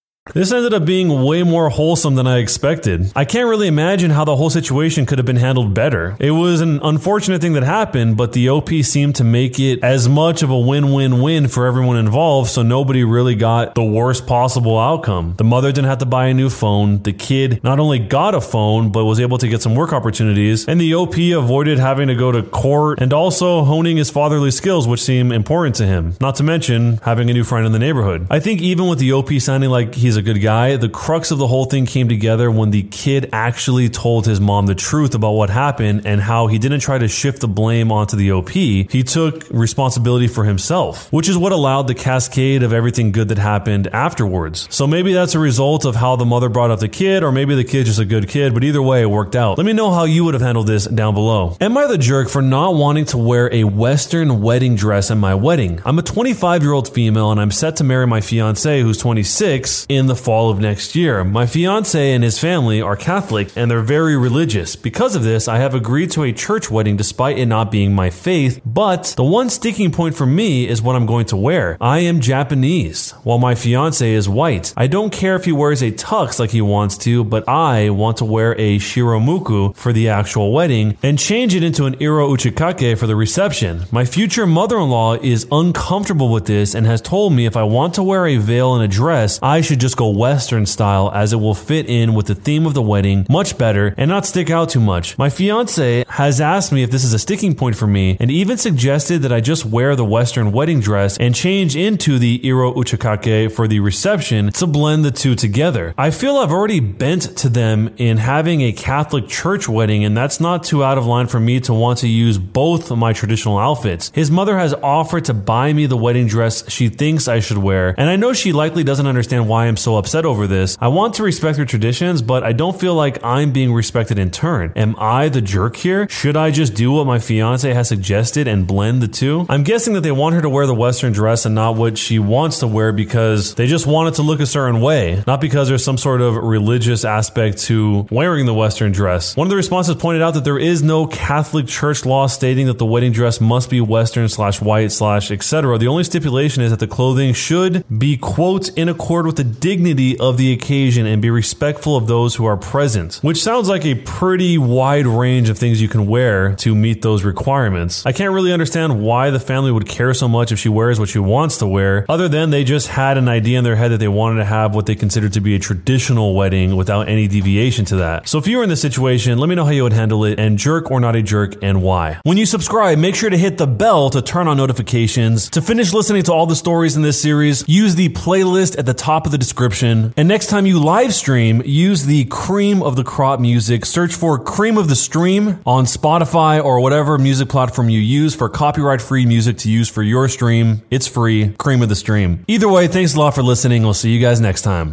This 0.35 0.51
ended 0.51 0.75
up 0.75 0.85
being 0.85 1.23
way 1.23 1.41
more 1.41 1.69
wholesome 1.69 2.13
than 2.13 2.27
I 2.27 2.37
expected. 2.37 3.11
I 3.15 3.25
can't 3.25 3.49
really 3.49 3.67
imagine 3.67 4.11
how 4.11 4.23
the 4.23 4.35
whole 4.35 4.51
situation 4.51 5.07
could 5.07 5.17
have 5.17 5.25
been 5.25 5.35
handled 5.35 5.73
better. 5.73 6.15
It 6.19 6.29
was 6.29 6.61
an 6.61 6.79
unfortunate 6.83 7.41
thing 7.41 7.53
that 7.53 7.63
happened, 7.63 8.17
but 8.17 8.31
the 8.33 8.47
OP 8.47 8.69
seemed 8.83 9.15
to 9.15 9.23
make 9.23 9.59
it 9.59 9.83
as 9.83 10.07
much 10.07 10.43
of 10.43 10.51
a 10.51 10.57
win 10.59 10.93
win 10.93 11.23
win 11.23 11.47
for 11.47 11.65
everyone 11.65 11.97
involved, 11.97 12.51
so 12.51 12.61
nobody 12.61 13.03
really 13.03 13.33
got 13.33 13.73
the 13.73 13.83
worst 13.83 14.27
possible 14.27 14.77
outcome. 14.77 15.33
The 15.37 15.43
mother 15.43 15.71
didn't 15.71 15.89
have 15.89 15.97
to 15.97 16.05
buy 16.05 16.27
a 16.27 16.35
new 16.35 16.51
phone. 16.51 17.01
The 17.01 17.13
kid 17.13 17.63
not 17.63 17.79
only 17.79 17.97
got 17.97 18.35
a 18.35 18.41
phone, 18.41 18.91
but 18.91 19.05
was 19.05 19.19
able 19.19 19.39
to 19.39 19.47
get 19.47 19.63
some 19.63 19.73
work 19.73 19.91
opportunities. 19.91 20.67
And 20.67 20.79
the 20.79 20.93
OP 20.93 21.17
avoided 21.17 21.79
having 21.79 22.09
to 22.09 22.15
go 22.15 22.31
to 22.31 22.43
court 22.43 23.01
and 23.01 23.11
also 23.11 23.63
honing 23.63 23.97
his 23.97 24.11
fatherly 24.11 24.51
skills, 24.51 24.87
which 24.87 25.01
seem 25.01 25.31
important 25.31 25.75
to 25.77 25.87
him. 25.87 26.15
Not 26.21 26.35
to 26.35 26.43
mention 26.43 26.97
having 26.97 27.27
a 27.31 27.33
new 27.33 27.43
friend 27.43 27.65
in 27.65 27.71
the 27.71 27.79
neighborhood. 27.79 28.27
I 28.29 28.39
think 28.39 28.61
even 28.61 28.87
with 28.87 28.99
the 28.99 29.11
OP 29.13 29.31
sounding 29.39 29.71
like 29.71 29.95
he's 29.95 30.10
a 30.17 30.21
good 30.21 30.41
guy. 30.41 30.75
The 30.75 30.89
crux 30.89 31.31
of 31.31 31.37
the 31.37 31.47
whole 31.47 31.65
thing 31.65 31.85
came 31.85 32.09
together 32.09 32.49
when 32.49 32.71
the 32.71 32.83
kid 32.83 33.29
actually 33.31 33.89
told 33.89 34.25
his 34.25 34.39
mom 34.39 34.65
the 34.65 34.75
truth 34.75 35.15
about 35.15 35.31
what 35.31 35.49
happened 35.49 36.05
and 36.05 36.21
how 36.21 36.47
he 36.47 36.57
didn't 36.57 36.79
try 36.79 36.97
to 36.97 37.07
shift 37.07 37.41
the 37.41 37.47
blame 37.47 37.91
onto 37.91 38.15
the 38.15 38.31
OP. 38.31 38.49
He 38.49 39.03
took 39.03 39.47
responsibility 39.49 40.27
for 40.27 40.43
himself, 40.43 41.11
which 41.11 41.29
is 41.29 41.37
what 41.37 41.51
allowed 41.51 41.87
the 41.87 41.95
cascade 41.95 42.63
of 42.63 42.73
everything 42.73 43.11
good 43.11 43.29
that 43.29 43.37
happened 43.37 43.87
afterwards. 43.87 44.67
So 44.71 44.87
maybe 44.87 45.13
that's 45.13 45.35
a 45.35 45.39
result 45.39 45.85
of 45.85 45.95
how 45.95 46.15
the 46.15 46.25
mother 46.25 46.49
brought 46.49 46.71
up 46.71 46.79
the 46.79 46.89
kid, 46.89 47.23
or 47.23 47.31
maybe 47.31 47.55
the 47.55 47.63
kid's 47.63 47.89
just 47.89 47.99
a 47.99 48.05
good 48.05 48.27
kid, 48.27 48.53
but 48.53 48.63
either 48.63 48.81
way, 48.81 49.01
it 49.01 49.09
worked 49.09 49.35
out. 49.35 49.57
Let 49.57 49.65
me 49.65 49.73
know 49.73 49.91
how 49.91 50.05
you 50.05 50.23
would 50.25 50.33
have 50.33 50.41
handled 50.41 50.67
this 50.67 50.85
down 50.85 51.13
below. 51.13 51.57
Am 51.61 51.77
I 51.77 51.87
the 51.87 51.97
jerk 51.97 52.29
for 52.29 52.41
not 52.41 52.75
wanting 52.75 53.05
to 53.05 53.17
wear 53.17 53.53
a 53.53 53.63
Western 53.63 54.41
wedding 54.41 54.75
dress 54.75 55.11
at 55.11 55.17
my 55.17 55.35
wedding? 55.35 55.81
I'm 55.85 55.99
a 55.99 56.01
25 56.01 56.61
year 56.61 56.73
old 56.73 56.93
female 56.93 57.31
and 57.31 57.39
I'm 57.39 57.51
set 57.51 57.77
to 57.77 57.83
marry 57.83 58.07
my 58.07 58.21
fiance, 58.21 58.81
who's 58.81 58.97
26, 58.97 59.85
in 59.89 60.00
the 60.07 60.15
fall 60.15 60.49
of 60.49 60.59
next 60.59 60.95
year. 60.95 61.23
My 61.23 61.45
fiance 61.45 62.13
and 62.13 62.23
his 62.23 62.39
family 62.39 62.81
are 62.81 62.95
Catholic 62.95 63.55
and 63.55 63.69
they're 63.69 63.81
very 63.81 64.17
religious. 64.17 64.75
Because 64.75 65.15
of 65.15 65.23
this, 65.23 65.47
I 65.47 65.57
have 65.57 65.73
agreed 65.73 66.11
to 66.11 66.23
a 66.23 66.33
church 66.33 66.69
wedding 66.69 66.97
despite 66.97 67.37
it 67.37 67.45
not 67.45 67.71
being 67.71 67.93
my 67.93 68.09
faith. 68.09 68.61
But 68.65 69.13
the 69.17 69.23
one 69.23 69.49
sticking 69.49 69.91
point 69.91 70.15
for 70.15 70.25
me 70.25 70.67
is 70.67 70.81
what 70.81 70.95
I'm 70.95 71.05
going 71.05 71.25
to 71.27 71.37
wear. 71.37 71.77
I 71.81 71.99
am 71.99 72.21
Japanese, 72.21 73.11
while 73.23 73.39
my 73.39 73.55
fiance 73.55 74.09
is 74.09 74.29
white. 74.29 74.73
I 74.77 74.87
don't 74.87 75.11
care 75.11 75.35
if 75.35 75.45
he 75.45 75.51
wears 75.51 75.81
a 75.81 75.91
tux 75.91 76.39
like 76.39 76.51
he 76.51 76.61
wants 76.61 76.97
to, 76.99 77.23
but 77.23 77.47
I 77.47 77.89
want 77.89 78.17
to 78.17 78.25
wear 78.25 78.53
a 78.59 78.77
shiromuku 78.77 79.75
for 79.75 79.93
the 79.93 80.09
actual 80.09 80.53
wedding 80.53 80.97
and 81.03 81.17
change 81.17 81.55
it 81.55 81.63
into 81.63 81.85
an 81.85 81.95
iro 81.99 82.29
uchikake 82.29 82.97
for 82.97 83.07
the 83.07 83.15
reception. 83.15 83.85
My 83.91 84.05
future 84.05 84.45
mother-in-law 84.45 85.15
is 85.15 85.47
uncomfortable 85.51 86.29
with 86.31 86.45
this 86.45 86.75
and 86.75 86.85
has 86.85 87.01
told 87.01 87.33
me 87.33 87.45
if 87.45 87.57
I 87.57 87.63
want 87.63 87.95
to 87.95 88.03
wear 88.03 88.27
a 88.27 88.37
veil 88.37 88.75
and 88.75 88.83
a 88.83 88.87
dress, 88.87 89.39
I 89.41 89.61
should 89.61 89.79
just 89.79 89.90
go 89.95 90.09
Western 90.09 90.65
style 90.65 91.11
as 91.13 91.33
it 91.33 91.37
will 91.37 91.55
fit 91.55 91.87
in 91.87 92.13
with 92.13 92.27
the 92.27 92.35
theme 92.35 92.65
of 92.65 92.73
the 92.73 92.81
wedding 92.81 93.25
much 93.29 93.57
better 93.57 93.93
and 93.97 94.09
not 94.09 94.25
stick 94.25 94.49
out 94.49 94.69
too 94.69 94.79
much. 94.79 95.17
My 95.17 95.29
fiance 95.29 96.05
has 96.07 96.41
asked 96.41 96.71
me 96.71 96.83
if 96.83 96.91
this 96.91 97.03
is 97.03 97.13
a 97.13 97.19
sticking 97.19 97.55
point 97.55 97.75
for 97.75 97.87
me 97.87 98.17
and 98.19 98.31
even 98.31 98.57
suggested 98.57 99.21
that 99.23 99.31
I 99.31 99.41
just 99.41 99.65
wear 99.65 99.95
the 99.95 100.05
Western 100.05 100.51
wedding 100.51 100.79
dress 100.79 101.17
and 101.17 101.35
change 101.35 101.75
into 101.75 102.19
the 102.19 102.45
Iro 102.45 102.73
Uchikake 102.73 103.51
for 103.51 103.67
the 103.67 103.79
reception 103.79 104.51
to 104.51 104.67
blend 104.67 105.05
the 105.05 105.11
two 105.11 105.35
together. 105.35 105.93
I 105.97 106.11
feel 106.11 106.37
I've 106.37 106.51
already 106.51 106.79
bent 106.79 107.37
to 107.37 107.49
them 107.49 107.93
in 107.97 108.17
having 108.17 108.61
a 108.61 108.71
Catholic 108.71 109.27
church 109.27 109.67
wedding 109.67 110.03
and 110.03 110.15
that's 110.15 110.39
not 110.39 110.63
too 110.63 110.83
out 110.83 110.97
of 110.97 111.05
line 111.05 111.27
for 111.27 111.39
me 111.39 111.59
to 111.61 111.73
want 111.73 111.99
to 111.99 112.07
use 112.07 112.37
both 112.37 112.91
my 112.91 113.13
traditional 113.13 113.57
outfits. 113.57 114.11
His 114.13 114.31
mother 114.31 114.57
has 114.57 114.73
offered 114.73 115.25
to 115.25 115.33
buy 115.33 115.73
me 115.73 115.85
the 115.85 115.97
wedding 115.97 116.27
dress 116.27 116.69
she 116.69 116.89
thinks 116.89 117.27
I 117.27 117.39
should 117.39 117.57
wear 117.57 117.95
and 117.97 118.09
I 118.09 118.15
know 118.15 118.33
she 118.33 118.53
likely 118.53 118.83
doesn't 118.83 119.07
understand 119.07 119.47
why 119.47 119.65
I'm 119.65 119.77
so 119.81 119.97
upset 119.97 120.25
over 120.25 120.47
this. 120.47 120.77
I 120.79 120.87
want 120.87 121.15
to 121.15 121.23
respect 121.23 121.57
her 121.57 121.65
traditions, 121.65 122.21
but 122.21 122.43
I 122.43 122.53
don't 122.53 122.79
feel 122.79 122.95
like 122.95 123.23
I'm 123.23 123.51
being 123.51 123.73
respected 123.73 124.19
in 124.19 124.31
turn. 124.31 124.73
Am 124.75 124.95
I 124.97 125.29
the 125.29 125.41
jerk 125.41 125.75
here? 125.75 126.07
Should 126.09 126.37
I 126.37 126.51
just 126.51 126.73
do 126.73 126.91
what 126.91 127.07
my 127.07 127.19
fiance 127.19 127.71
has 127.73 127.87
suggested 127.87 128.47
and 128.47 128.67
blend 128.67 129.01
the 129.01 129.07
two? 129.07 129.45
I'm 129.49 129.63
guessing 129.63 129.93
that 129.93 130.01
they 130.01 130.11
want 130.11 130.35
her 130.35 130.41
to 130.41 130.49
wear 130.49 130.67
the 130.67 130.75
Western 130.75 131.13
dress 131.13 131.45
and 131.45 131.55
not 131.55 131.75
what 131.75 131.97
she 131.97 132.19
wants 132.19 132.59
to 132.59 132.67
wear 132.67 132.91
because 132.91 133.55
they 133.55 133.67
just 133.67 133.85
want 133.87 134.09
it 134.09 134.15
to 134.15 134.21
look 134.21 134.39
a 134.39 134.45
certain 134.45 134.81
way, 134.81 135.23
not 135.27 135.41
because 135.41 135.67
there's 135.67 135.83
some 135.83 135.97
sort 135.97 136.21
of 136.21 136.35
religious 136.35 137.05
aspect 137.05 137.59
to 137.59 138.07
wearing 138.11 138.45
the 138.45 138.53
Western 138.53 138.91
dress. 138.91 139.35
One 139.35 139.47
of 139.47 139.49
the 139.49 139.55
responses 139.55 139.95
pointed 139.95 140.21
out 140.21 140.35
that 140.35 140.43
there 140.43 140.59
is 140.59 140.83
no 140.83 141.07
Catholic 141.07 141.67
church 141.67 142.05
law 142.05 142.27
stating 142.27 142.67
that 142.67 142.77
the 142.77 142.85
wedding 142.85 143.11
dress 143.11 143.41
must 143.41 143.69
be 143.69 143.81
Western 143.81 144.29
slash 144.29 144.61
white 144.61 144.91
slash 144.91 145.31
etc. 145.31 145.77
The 145.77 145.87
only 145.87 146.03
stipulation 146.03 146.61
is 146.63 146.71
that 146.71 146.79
the 146.79 146.87
clothing 146.87 147.33
should 147.33 147.83
be, 147.97 148.17
quote, 148.17 148.69
in 148.77 148.89
accord 148.89 149.25
with 149.25 149.35
the 149.35 149.43
dignity 149.71 150.19
of 150.19 150.35
the 150.35 150.51
occasion 150.51 151.05
and 151.05 151.21
be 151.21 151.29
respectful 151.29 151.95
of 151.95 152.05
those 152.05 152.35
who 152.35 152.43
are 152.43 152.57
present, 152.57 153.19
which 153.21 153.41
sounds 153.41 153.69
like 153.69 153.85
a 153.85 153.95
pretty 153.95 154.57
wide 154.57 155.07
range 155.07 155.47
of 155.47 155.57
things 155.57 155.81
you 155.81 155.87
can 155.87 156.07
wear 156.07 156.53
to 156.55 156.75
meet 156.75 157.01
those 157.01 157.23
requirements. 157.23 158.05
I 158.05 158.11
can't 158.11 158.33
really 158.33 158.51
understand 158.51 159.01
why 159.01 159.29
the 159.29 159.39
family 159.39 159.71
would 159.71 159.87
care 159.87 160.13
so 160.13 160.27
much 160.27 160.51
if 160.51 160.59
she 160.59 160.67
wears 160.67 160.99
what 160.99 161.07
she 161.07 161.19
wants 161.19 161.59
to 161.59 161.67
wear, 161.67 162.05
other 162.09 162.27
than 162.27 162.49
they 162.49 162.65
just 162.65 162.89
had 162.89 163.17
an 163.17 163.29
idea 163.29 163.59
in 163.59 163.63
their 163.63 163.77
head 163.77 163.91
that 163.91 163.99
they 163.99 164.09
wanted 164.09 164.39
to 164.39 164.45
have 164.45 164.75
what 164.75 164.87
they 164.87 164.93
considered 164.93 165.31
to 165.31 165.39
be 165.39 165.55
a 165.55 165.59
traditional 165.59 166.35
wedding 166.35 166.75
without 166.75 167.07
any 167.07 167.29
deviation 167.29 167.85
to 167.85 167.95
that. 167.95 168.27
So 168.27 168.39
if 168.39 168.47
you 168.47 168.57
were 168.57 168.63
in 168.63 168.69
this 168.69 168.81
situation, 168.81 169.37
let 169.37 169.47
me 169.47 169.55
know 169.55 169.63
how 169.63 169.71
you 169.71 169.83
would 169.83 169.93
handle 169.93 170.25
it 170.25 170.37
and 170.37 170.57
jerk 170.57 170.91
or 170.91 170.99
not 170.99 171.15
a 171.15 171.23
jerk 171.23 171.55
and 171.63 171.81
why. 171.81 172.19
When 172.23 172.35
you 172.35 172.45
subscribe, 172.45 172.97
make 172.97 173.15
sure 173.15 173.29
to 173.29 173.37
hit 173.37 173.57
the 173.57 173.67
bell 173.67 174.09
to 174.09 174.21
turn 174.21 174.49
on 174.49 174.57
notifications. 174.57 175.49
To 175.51 175.61
finish 175.61 175.93
listening 175.93 176.23
to 176.23 176.33
all 176.33 176.45
the 176.45 176.57
stories 176.57 176.97
in 176.97 177.03
this 177.03 177.21
series, 177.21 177.63
use 177.69 177.95
the 177.95 178.09
playlist 178.09 178.77
at 178.77 178.85
the 178.85 178.93
top 178.93 179.25
of 179.25 179.31
the 179.31 179.37
description. 179.61 180.13
And 180.17 180.27
next 180.27 180.47
time 180.47 180.65
you 180.65 180.79
live 180.79 181.13
stream, 181.13 181.61
use 181.65 182.05
the 182.05 182.25
cream 182.25 182.81
of 182.81 182.95
the 182.95 183.03
crop 183.03 183.39
music. 183.39 183.85
Search 183.85 184.15
for 184.15 184.39
cream 184.39 184.77
of 184.77 184.89
the 184.89 184.95
stream 184.95 185.61
on 185.65 185.85
Spotify 185.85 186.63
or 186.63 186.79
whatever 186.79 187.17
music 187.17 187.49
platform 187.49 187.89
you 187.89 187.99
use 187.99 188.33
for 188.33 188.49
copyright 188.49 189.01
free 189.01 189.25
music 189.25 189.57
to 189.59 189.69
use 189.69 189.87
for 189.87 190.01
your 190.01 190.27
stream. 190.27 190.81
It's 190.89 191.07
free. 191.07 191.49
Cream 191.59 191.83
of 191.83 191.89
the 191.89 191.95
stream. 191.95 192.43
Either 192.47 192.69
way, 192.69 192.87
thanks 192.87 193.13
a 193.15 193.19
lot 193.19 193.35
for 193.35 193.43
listening. 193.43 193.83
We'll 193.83 193.93
see 193.93 194.11
you 194.11 194.19
guys 194.19 194.41
next 194.41 194.63
time. 194.63 194.89